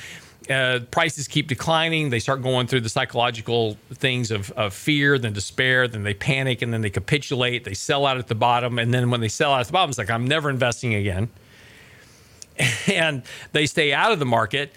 [0.49, 2.09] Uh, prices keep declining.
[2.09, 6.61] They start going through the psychological things of, of fear, then despair, then they panic,
[6.61, 7.63] and then they capitulate.
[7.63, 9.91] They sell out at the bottom, and then when they sell out at the bottom,
[9.91, 11.29] it's like I'm never investing again.
[12.87, 14.73] and they stay out of the market,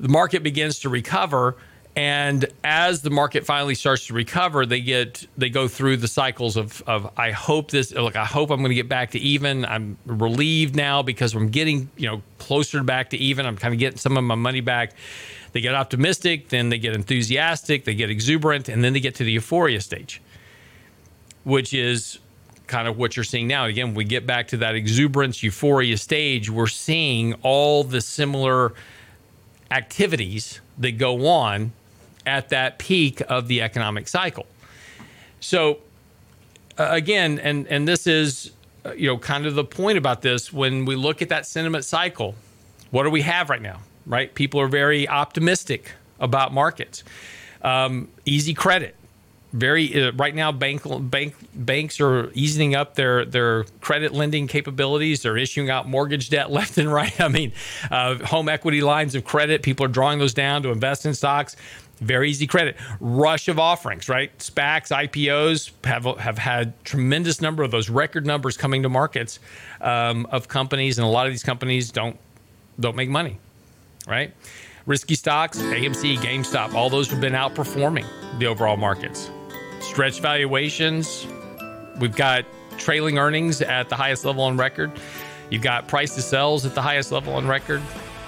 [0.00, 1.56] the market begins to recover.
[1.96, 6.56] And as the market finally starts to recover, they get they go through the cycles
[6.56, 9.64] of, of I hope this look I hope I'm going to get back to even.
[9.64, 13.46] I'm relieved now because I'm getting you know closer back to even.
[13.46, 14.92] I'm kind of getting some of my money back.
[15.52, 19.24] They get optimistic, then they get enthusiastic, they get exuberant, and then they get to
[19.24, 20.20] the euphoria stage,
[21.42, 22.20] which is
[22.68, 23.64] kind of what you're seeing now.
[23.64, 28.74] Again, we get back to that exuberance, euphoria stage, we're seeing all the similar
[29.70, 31.72] activities that go on
[32.26, 34.46] at that peak of the economic cycle.
[35.40, 35.78] So,
[36.78, 38.52] uh, again, and and this is
[38.84, 41.84] uh, you know kind of the point about this when we look at that sentiment
[41.84, 42.34] cycle.
[42.90, 43.80] What do we have right now?
[44.06, 47.04] Right, people are very optimistic about markets.
[47.62, 48.94] Um, easy credit
[49.52, 55.22] very uh, right now bank bank banks are easing up their their credit lending capabilities.
[55.22, 57.18] They're issuing out mortgage debt left and right.
[57.20, 57.52] I mean
[57.90, 61.56] uh, home equity lines of credit people are drawing those down to invest in stocks.
[61.96, 62.76] Very easy credit.
[63.00, 64.36] Rush of offerings right?
[64.38, 69.38] Spacs ipos have have had tremendous number of those record numbers coming to markets
[69.80, 72.18] um, of companies and a lot of these companies don't
[72.78, 73.38] don't make money
[74.06, 74.32] right?
[74.84, 78.06] Risky stocks amc gamestop all those have been outperforming
[78.38, 79.30] the overall markets
[79.88, 81.26] stretch valuations.
[81.98, 82.44] We've got
[82.76, 84.92] trailing earnings at the highest level on record.
[85.50, 87.82] You've got price to sales at the highest level on record.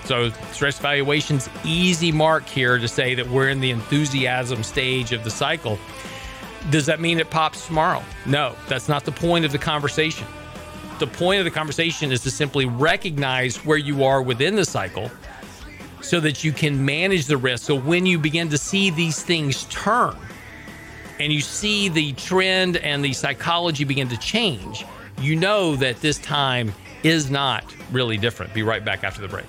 [0.07, 5.23] So stretch valuations, easy mark here to say that we're in the enthusiasm stage of
[5.23, 5.79] the cycle.
[6.71, 8.03] Does that mean it pops tomorrow?
[8.27, 10.27] No, that's not the point of the conversation.
[10.99, 15.11] The point of the conversation is to simply recognize where you are within the cycle
[16.01, 17.67] so that you can manage the risk.
[17.67, 20.17] So when you begin to see these things turn,
[21.21, 24.85] and you see the trend and the psychology begin to change,
[25.21, 28.53] you know that this time is not really different.
[28.55, 29.47] Be right back after the break.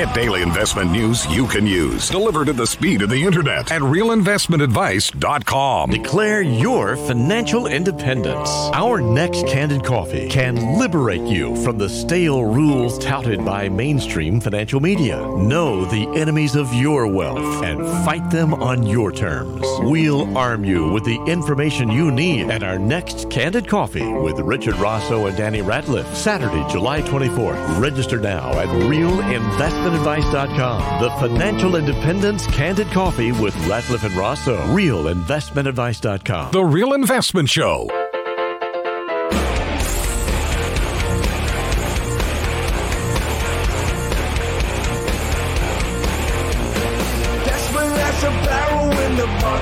[0.00, 3.82] Get daily investment news you can use, delivered at the speed of the internet at
[3.82, 5.90] realinvestmentadvice.com.
[5.90, 8.48] Declare your financial independence.
[8.72, 14.80] Our next Candid Coffee can liberate you from the stale rules touted by mainstream financial
[14.80, 15.18] media.
[15.36, 19.60] Know the enemies of your wealth and fight them on your terms.
[19.80, 24.76] We'll arm you with the information you need at our next Candid Coffee with Richard
[24.76, 27.78] Rosso and Danny Ratliff, Saturday, July 24th.
[27.78, 28.70] Register now at
[29.90, 31.02] realinvestmentadvice.com.
[31.02, 34.56] The Financial Independence Candid Coffee with Ratliff and Rosso.
[34.74, 36.52] Realinvestmentadvice.com.
[36.52, 37.99] The Real Investment Show.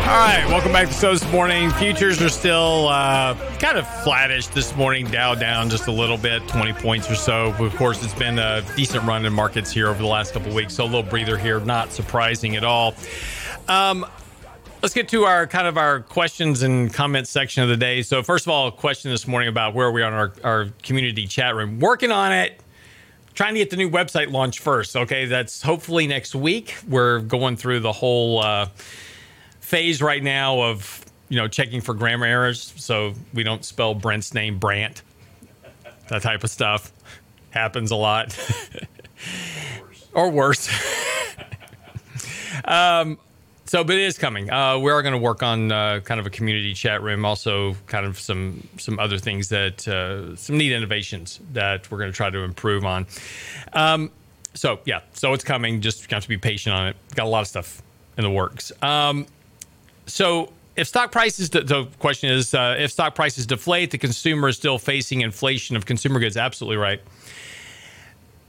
[0.08, 1.70] All right, welcome back to So this morning.
[1.72, 5.06] Futures are still uh, kind of flattish this morning.
[5.10, 7.52] Dow down just a little bit, 20 points or so.
[7.62, 10.72] Of course, it's been a decent run in markets here over the last couple weeks,
[10.72, 12.94] so a little breather here, not surprising at all.
[13.68, 14.06] Um,
[14.82, 18.00] let's get to our kind of our questions and comments section of the day.
[18.00, 20.68] So, first of all, a question this morning about where we are in our, our
[20.82, 21.80] community chat room.
[21.80, 22.58] Working on it
[23.34, 24.96] trying to get the new website launched first.
[24.96, 26.76] Okay, that's hopefully next week.
[26.88, 28.68] We're going through the whole uh,
[29.68, 34.32] phase right now of you know checking for grammar errors, so we don't spell Brent's
[34.32, 35.02] name Brant.
[36.08, 36.90] That type of stuff
[37.50, 38.34] happens a lot,
[40.14, 40.70] or worse.
[42.64, 43.18] um,
[43.66, 44.50] so, but it is coming.
[44.50, 47.76] Uh, we are going to work on uh, kind of a community chat room, also
[47.86, 52.16] kind of some some other things that uh, some neat innovations that we're going to
[52.16, 53.06] try to improve on.
[53.74, 54.10] Um,
[54.54, 55.82] so yeah, so it's coming.
[55.82, 56.96] Just have to be patient on it.
[57.14, 57.82] Got a lot of stuff
[58.16, 58.72] in the works.
[58.80, 59.26] Um,
[60.08, 64.48] so if stock prices, de- the question is, uh, if stock prices deflate, the consumer
[64.48, 66.36] is still facing inflation of consumer goods.
[66.36, 67.00] Absolutely right.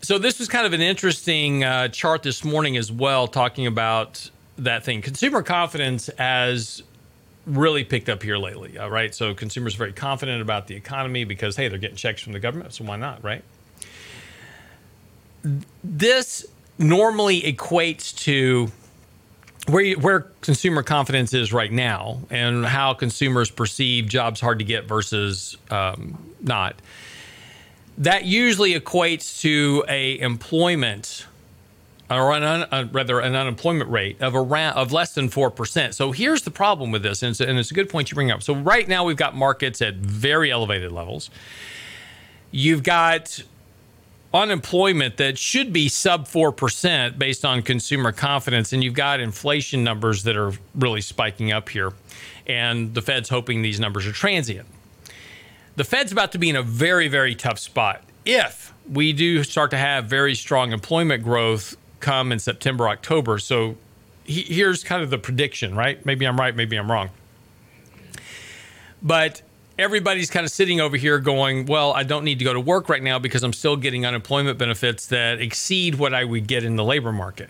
[0.01, 4.29] So this was kind of an interesting uh, chart this morning as well, talking about
[4.57, 5.01] that thing.
[5.01, 6.83] Consumer confidence has
[7.45, 9.13] really picked up here lately, right?
[9.13, 12.39] So consumers are very confident about the economy because hey, they're getting checks from the
[12.39, 13.43] government, so why not, right?
[15.83, 16.45] This
[16.77, 18.71] normally equates to
[19.69, 24.85] where where consumer confidence is right now and how consumers perceive jobs hard to get
[24.85, 26.75] versus um, not.
[27.97, 31.25] That usually equates to a employment
[32.09, 35.95] or an un, uh, rather an unemployment rate of around of less than four percent.
[35.95, 38.31] So here's the problem with this, and it's, and it's a good point you bring
[38.31, 38.41] up.
[38.41, 41.29] So right now we've got markets at very elevated levels.
[42.51, 43.43] You've got
[44.33, 50.23] unemployment that should be sub 4% based on consumer confidence and you've got inflation numbers
[50.23, 51.93] that are really spiking up here
[52.45, 54.67] and the fed's hoping these numbers are transient.
[55.75, 58.03] The fed's about to be in a very very tough spot.
[58.25, 63.75] If we do start to have very strong employment growth come in september october so
[64.23, 66.05] he, here's kind of the prediction right?
[66.05, 67.09] Maybe i'm right maybe i'm wrong.
[69.01, 69.41] But
[69.79, 72.89] everybody's kind of sitting over here going, well, I don't need to go to work
[72.89, 76.75] right now because I'm still getting unemployment benefits that exceed what I would get in
[76.75, 77.49] the labor market.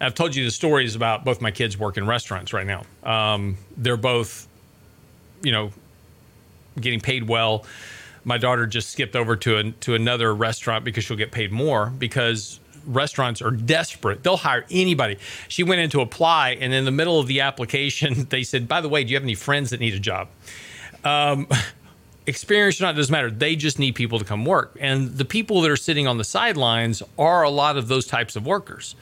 [0.00, 2.84] I've told you the stories about both my kids work in restaurants right now.
[3.02, 4.48] Um, they're both,
[5.42, 5.72] you know,
[6.80, 7.66] getting paid well.
[8.24, 11.86] My daughter just skipped over to a, to another restaurant because she'll get paid more
[11.86, 14.22] because restaurants are desperate.
[14.22, 15.18] They'll hire anybody.
[15.48, 18.80] She went in to apply, and in the middle of the application, they said, "By
[18.80, 20.28] the way, do you have any friends that need a job?"
[21.04, 21.48] Um,
[22.26, 23.30] experience or not doesn't matter.
[23.30, 26.24] They just need people to come work, and the people that are sitting on the
[26.24, 28.94] sidelines are a lot of those types of workers,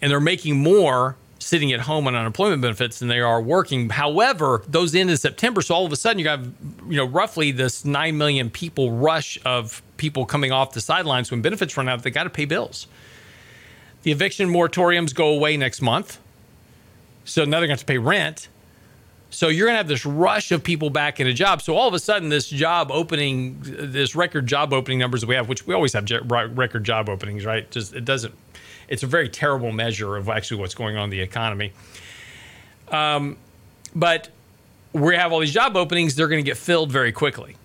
[0.00, 1.16] and they're making more
[1.48, 3.88] sitting at home on unemployment benefits than they are working.
[3.88, 6.44] However, those end in September, so all of a sudden you have
[6.86, 11.40] you know roughly this nine million people rush of people coming off the sidelines when
[11.40, 12.02] benefits run out.
[12.02, 12.86] They got to pay bills.
[14.02, 16.18] The eviction moratoriums go away next month,
[17.24, 18.48] so now they're going to have to pay rent.
[19.30, 21.60] So you're going to have this rush of people back in a job.
[21.60, 25.34] So all of a sudden, this job opening, this record job opening numbers that we
[25.34, 27.70] have, which we always have record job openings, right?
[27.70, 28.34] Just it doesn't.
[28.88, 31.72] It's a very terrible measure of actually what's going on in the economy.
[32.90, 33.36] Um,
[33.94, 34.30] but
[34.92, 37.56] we have all these job openings; they're going to get filled very quickly.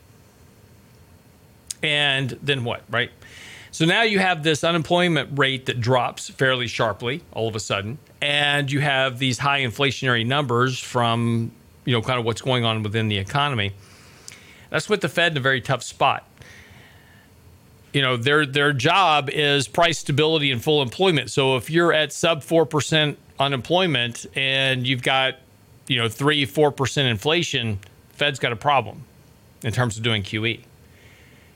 [1.82, 3.12] And then what, right?
[3.72, 7.98] So now you have this unemployment rate that drops fairly sharply all of a sudden,
[8.22, 11.52] and you have these high inflationary numbers from
[11.86, 13.74] you know kind of what's going on within the economy.
[14.70, 16.26] That's put the Fed in a very tough spot.
[17.94, 21.32] You know their their job is price stability and full employment.
[21.32, 25.36] So if you're at sub four percent unemployment and you've got
[25.88, 27.80] you know three four percent inflation,
[28.14, 29.04] Fed's got a problem
[29.64, 30.64] in terms of doing QE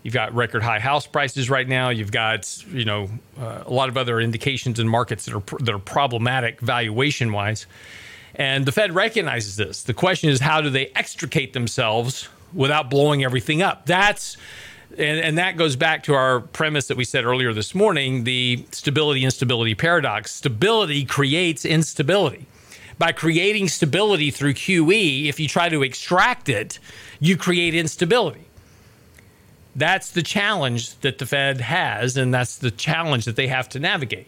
[0.07, 1.89] You've got record high house prices right now.
[1.89, 5.75] You've got you know uh, a lot of other indications in markets that are that
[5.75, 7.65] are problematic valuation wise.
[8.33, 9.83] And the Fed recognizes this.
[9.83, 13.85] The question is, how do they extricate themselves without blowing everything up?
[13.85, 14.37] That's
[14.97, 18.65] and, and, that goes back to our premise that we said earlier this morning the
[18.71, 20.33] stability instability paradox.
[20.33, 22.47] Stability creates instability.
[22.97, 26.79] By creating stability through QE, if you try to extract it,
[27.19, 28.45] you create instability.
[29.75, 33.79] That's the challenge that the Fed has, and that's the challenge that they have to
[33.79, 34.27] navigate.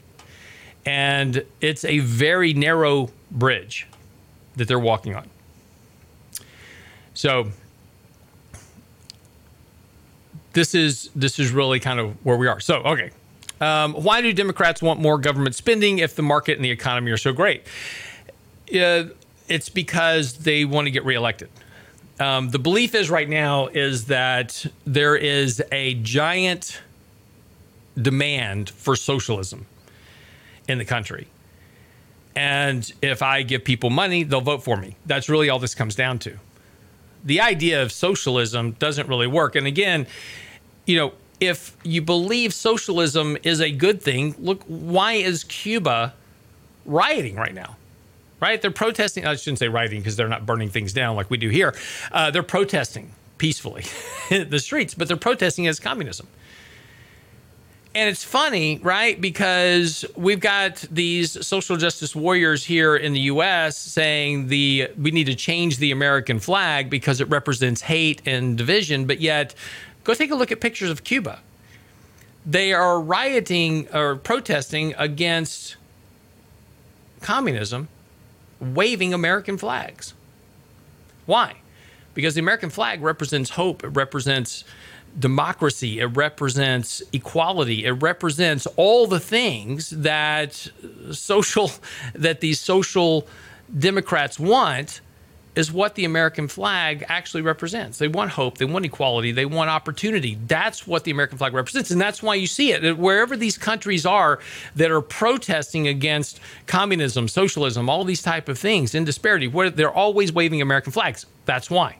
[0.85, 3.87] And it's a very narrow bridge
[4.55, 5.27] that they're walking on.
[7.15, 7.49] So
[10.53, 12.59] this is this is really kind of where we are.
[12.59, 13.11] So okay,
[13.61, 17.17] um, why do Democrats want more government spending if the market and the economy are
[17.17, 17.63] so great?
[18.73, 19.05] Uh,
[19.47, 21.49] it's because they want to get reelected.
[22.19, 26.81] Um, the belief is right now is that there is a giant
[27.99, 29.65] demand for socialism
[30.67, 31.27] in the country.
[32.35, 34.95] And if I give people money, they'll vote for me.
[35.05, 36.37] That's really all this comes down to.
[37.23, 39.55] The idea of socialism doesn't really work.
[39.55, 40.07] And again,
[40.85, 46.13] you know, if you believe socialism is a good thing, look, why is Cuba
[46.85, 47.77] rioting right now?
[48.39, 48.61] Right?
[48.61, 49.25] They're protesting.
[49.25, 51.75] I shouldn't say rioting because they're not burning things down like we do here.
[52.11, 53.85] Uh, they're protesting peacefully
[54.31, 56.27] in the streets, but they're protesting as communism.
[57.99, 59.19] And it's funny, right?
[59.19, 65.25] Because we've got these social justice warriors here in the US saying the we need
[65.25, 69.53] to change the American flag because it represents hate and division, but yet
[70.05, 71.41] go take a look at pictures of Cuba.
[72.45, 75.75] They are rioting or protesting against
[77.19, 77.89] communism,
[78.61, 80.13] waving American flags.
[81.25, 81.57] Why?
[82.13, 84.63] Because the American flag represents hope, it represents
[85.19, 90.67] democracy, it represents equality, it represents all the things that
[91.11, 91.71] social
[92.13, 93.27] that these social
[93.77, 95.01] democrats want
[95.55, 97.97] is what the American flag actually represents.
[97.97, 100.37] They want hope, they want equality, they want opportunity.
[100.47, 101.91] That's what the American flag represents.
[101.91, 102.97] And that's why you see it.
[102.97, 104.39] Wherever these countries are
[104.75, 110.31] that are protesting against communism, socialism, all these type of things, in disparity, they're always
[110.31, 111.25] waving American flags.
[111.45, 111.97] That's why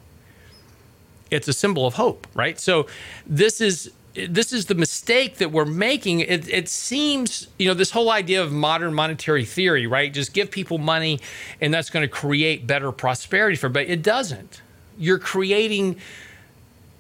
[1.32, 2.60] it's a symbol of hope, right?
[2.60, 2.88] So
[3.26, 3.92] this is
[4.28, 6.22] this is the mistake that we're making.
[6.22, 10.12] It, it, seems, you know, this whole idea of modern monetary theory, right?
[10.12, 11.20] Just give people money
[11.62, 14.62] and that's going to create better prosperity for, but it doesn't.
[14.98, 15.98] You're creating,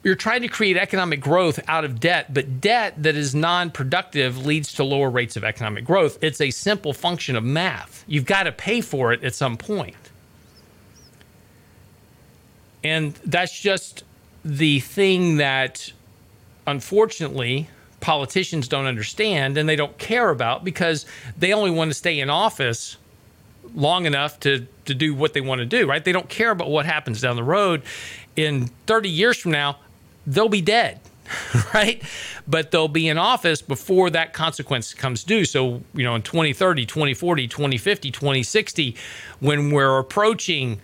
[0.03, 4.45] you're trying to create economic growth out of debt, but debt that is non productive
[4.45, 6.17] leads to lower rates of economic growth.
[6.21, 8.05] It's a simple function of math.
[8.07, 9.95] You've got to pay for it at some point.
[12.83, 14.03] And that's just
[14.43, 15.91] the thing that
[16.65, 17.69] unfortunately
[17.99, 21.05] politicians don't understand and they don't care about because
[21.37, 22.97] they only want to stay in office
[23.75, 26.03] long enough to to do what they want to do right?
[26.03, 27.83] They don't care about what happens down the road.
[28.35, 29.77] In 30 years from now
[30.25, 30.99] they'll be dead
[31.73, 32.01] right?
[32.47, 35.45] But they'll be in office before that consequence comes due.
[35.45, 38.95] So you know in 2030 2040 2050 2060
[39.39, 40.79] when we're approaching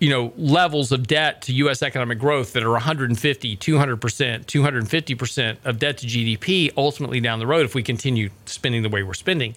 [0.00, 1.82] you know levels of debt to U.S.
[1.82, 6.72] economic growth that are 150, 200 percent, 250 percent of debt to GDP.
[6.76, 9.54] Ultimately, down the road, if we continue spending the way we're spending,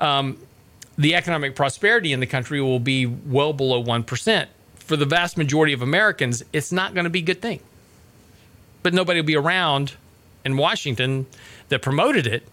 [0.00, 0.38] um,
[0.96, 4.48] the economic prosperity in the country will be well below one percent.
[4.76, 7.60] For the vast majority of Americans, it's not going to be a good thing.
[8.82, 9.94] But nobody will be around
[10.44, 11.26] in Washington
[11.70, 12.46] that promoted it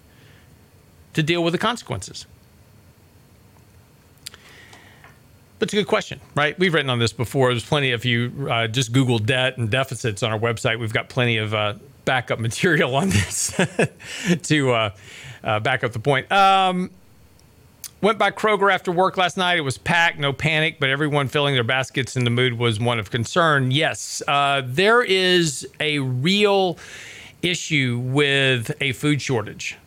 [1.13, 2.25] to deal with the consequences.
[5.61, 6.57] It's a good question, right?
[6.57, 7.49] We've written on this before.
[7.49, 10.79] There's plenty of you uh, just Google debt and deficits on our website.
[10.79, 13.59] We've got plenty of uh, backup material on this
[14.43, 14.89] to uh,
[15.43, 16.31] uh, back up the point.
[16.31, 16.89] Um,
[18.01, 19.59] went by Kroger after work last night.
[19.59, 22.97] It was packed, no panic, but everyone filling their baskets in the mood was one
[22.97, 23.69] of concern.
[23.69, 26.79] Yes, uh, there is a real
[27.43, 29.77] issue with a food shortage.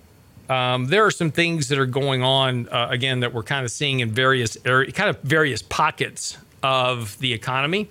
[0.49, 3.71] Um, there are some things that are going on uh, again that we're kind of
[3.71, 7.89] seeing in various kind of various pockets of the economy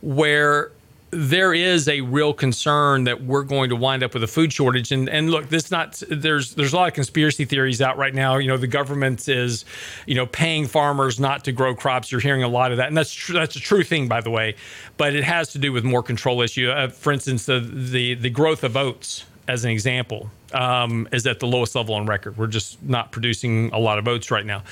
[0.00, 0.70] where
[1.10, 4.92] there is a real concern that we're going to wind up with a food shortage.
[4.92, 8.36] And and look, this not there's there's a lot of conspiracy theories out right now.
[8.36, 9.64] You know, the government is,
[10.06, 12.10] you know, paying farmers not to grow crops.
[12.10, 14.30] You're hearing a lot of that, and that's tr- that's a true thing, by the
[14.30, 14.56] way.
[14.96, 16.70] But it has to do with more control issue.
[16.70, 21.40] Uh, for instance, the the the growth of oats as an example, um, is at
[21.40, 22.36] the lowest level on record.
[22.36, 24.62] We're just not producing a lot of oats right now.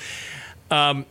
[0.70, 1.07] Um,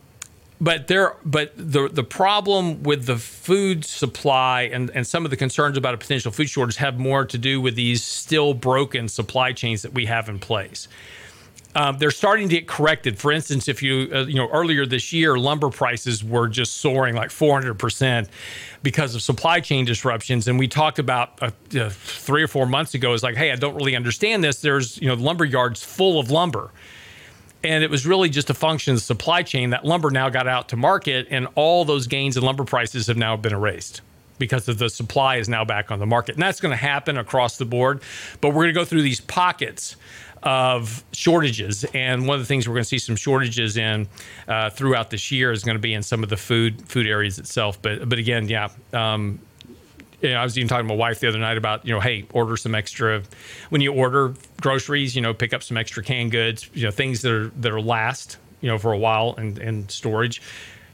[0.60, 5.36] but there but the the problem with the food supply and, and some of the
[5.36, 9.52] concerns about a potential food shortage have more to do with these still broken supply
[9.52, 10.88] chains that we have in place.
[11.76, 13.18] Um, they're starting to get corrected.
[13.18, 17.14] For instance, if you uh, you know earlier this year, lumber prices were just soaring
[17.14, 18.28] like 400 percent
[18.82, 22.94] because of supply chain disruptions, and we talked about uh, uh, three or four months
[22.94, 23.12] ago.
[23.12, 24.60] Is like, hey, I don't really understand this.
[24.60, 26.70] There's you know lumber yards full of lumber
[27.64, 30.46] and it was really just a function of the supply chain that lumber now got
[30.46, 34.02] out to market and all those gains in lumber prices have now been erased
[34.38, 37.16] because of the supply is now back on the market and that's going to happen
[37.16, 38.02] across the board
[38.40, 39.96] but we're going to go through these pockets
[40.44, 44.06] of shortages and one of the things we're going to see some shortages in
[44.46, 47.38] uh, throughout this year is going to be in some of the food food areas
[47.38, 49.40] itself but but again yeah um,
[50.24, 52.00] you know, I was even talking to my wife the other night about, you know,
[52.00, 53.22] hey, order some extra
[53.68, 57.20] when you order groceries, you know, pick up some extra canned goods, you know, things
[57.22, 60.40] that are that are last, you know, for a while and and storage,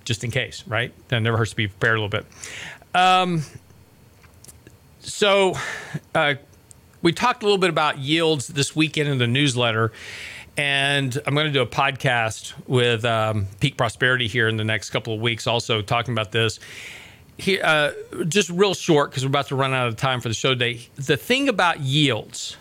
[0.05, 0.93] just in case, right?
[1.09, 2.27] That never hurts to be prepared a little bit.
[2.93, 3.45] Um,
[4.99, 5.55] so,
[6.13, 6.35] uh,
[7.03, 9.93] we talked a little bit about yields this weekend in the newsletter,
[10.57, 14.91] and I'm going to do a podcast with um, Peak Prosperity here in the next
[14.91, 16.61] couple of weeks, also talking about this
[17.41, 17.93] here, uh,
[18.29, 20.81] just real short because we're about to run out of time for the show today.
[20.97, 22.57] The thing about yields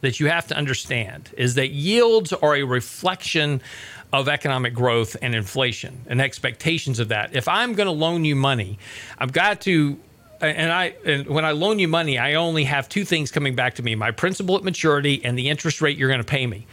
[0.00, 3.60] that you have to understand is that yields are a reflection
[4.12, 7.34] of economic growth and inflation and expectations of that.
[7.34, 8.78] If I'm going to loan you money,
[9.18, 9.98] I've got to
[10.40, 13.74] and I and when I loan you money, I only have two things coming back
[13.76, 16.66] to me: my principal at maturity and the interest rate you're going to pay me.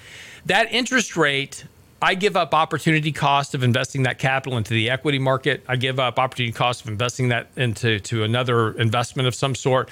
[0.46, 1.66] That interest rate
[2.02, 5.64] I give up opportunity cost of investing that capital into the equity market.
[5.68, 9.90] I give up opportunity cost of investing that into to another investment of some sort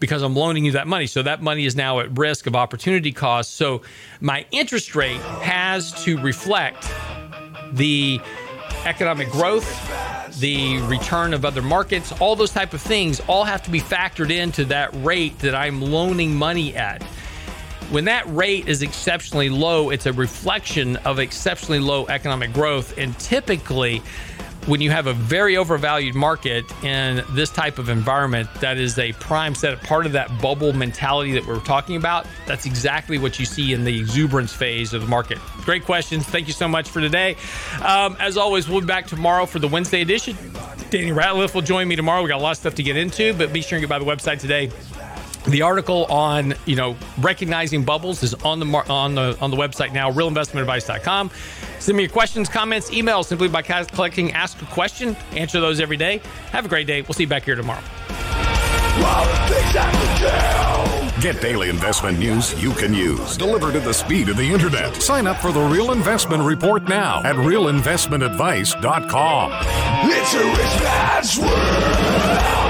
[0.00, 1.06] because I'm loaning you that money.
[1.06, 3.54] So that money is now at risk of opportunity cost.
[3.54, 3.82] So
[4.20, 6.90] my interest rate has to reflect
[7.72, 8.20] the
[8.86, 13.70] economic growth, the return of other markets, all those type of things all have to
[13.70, 17.02] be factored into that rate that I'm loaning money at
[17.90, 22.96] when that rate is exceptionally low, it's a reflection of exceptionally low economic growth.
[22.98, 24.02] And typically,
[24.66, 29.12] when you have a very overvalued market in this type of environment, that is a
[29.14, 32.26] prime set, of part of that bubble mentality that we're talking about.
[32.46, 35.38] That's exactly what you see in the exuberance phase of the market.
[35.64, 36.24] Great questions.
[36.24, 37.36] Thank you so much for today.
[37.82, 40.36] Um, as always, we'll be back tomorrow for the Wednesday edition.
[40.90, 42.22] Danny Ratliff will join me tomorrow.
[42.22, 43.98] We got a lot of stuff to get into, but be sure and get by
[43.98, 44.70] the website today
[45.46, 49.92] the article on you know recognizing bubbles is on the on the on the website
[49.92, 51.30] now realinvestmentadvice.com
[51.84, 55.96] send me your questions comments emails simply by clicking ask a question answer those every
[55.96, 56.20] day
[56.50, 57.82] have a great day we'll see you back here tomorrow
[61.20, 65.02] Get daily investment news you can use, delivered at the speed of the internet.
[65.02, 69.52] Sign up for the Real Investment Report now at realinvestmentadvice.com.
[70.10, 72.63] It's a rich man's world.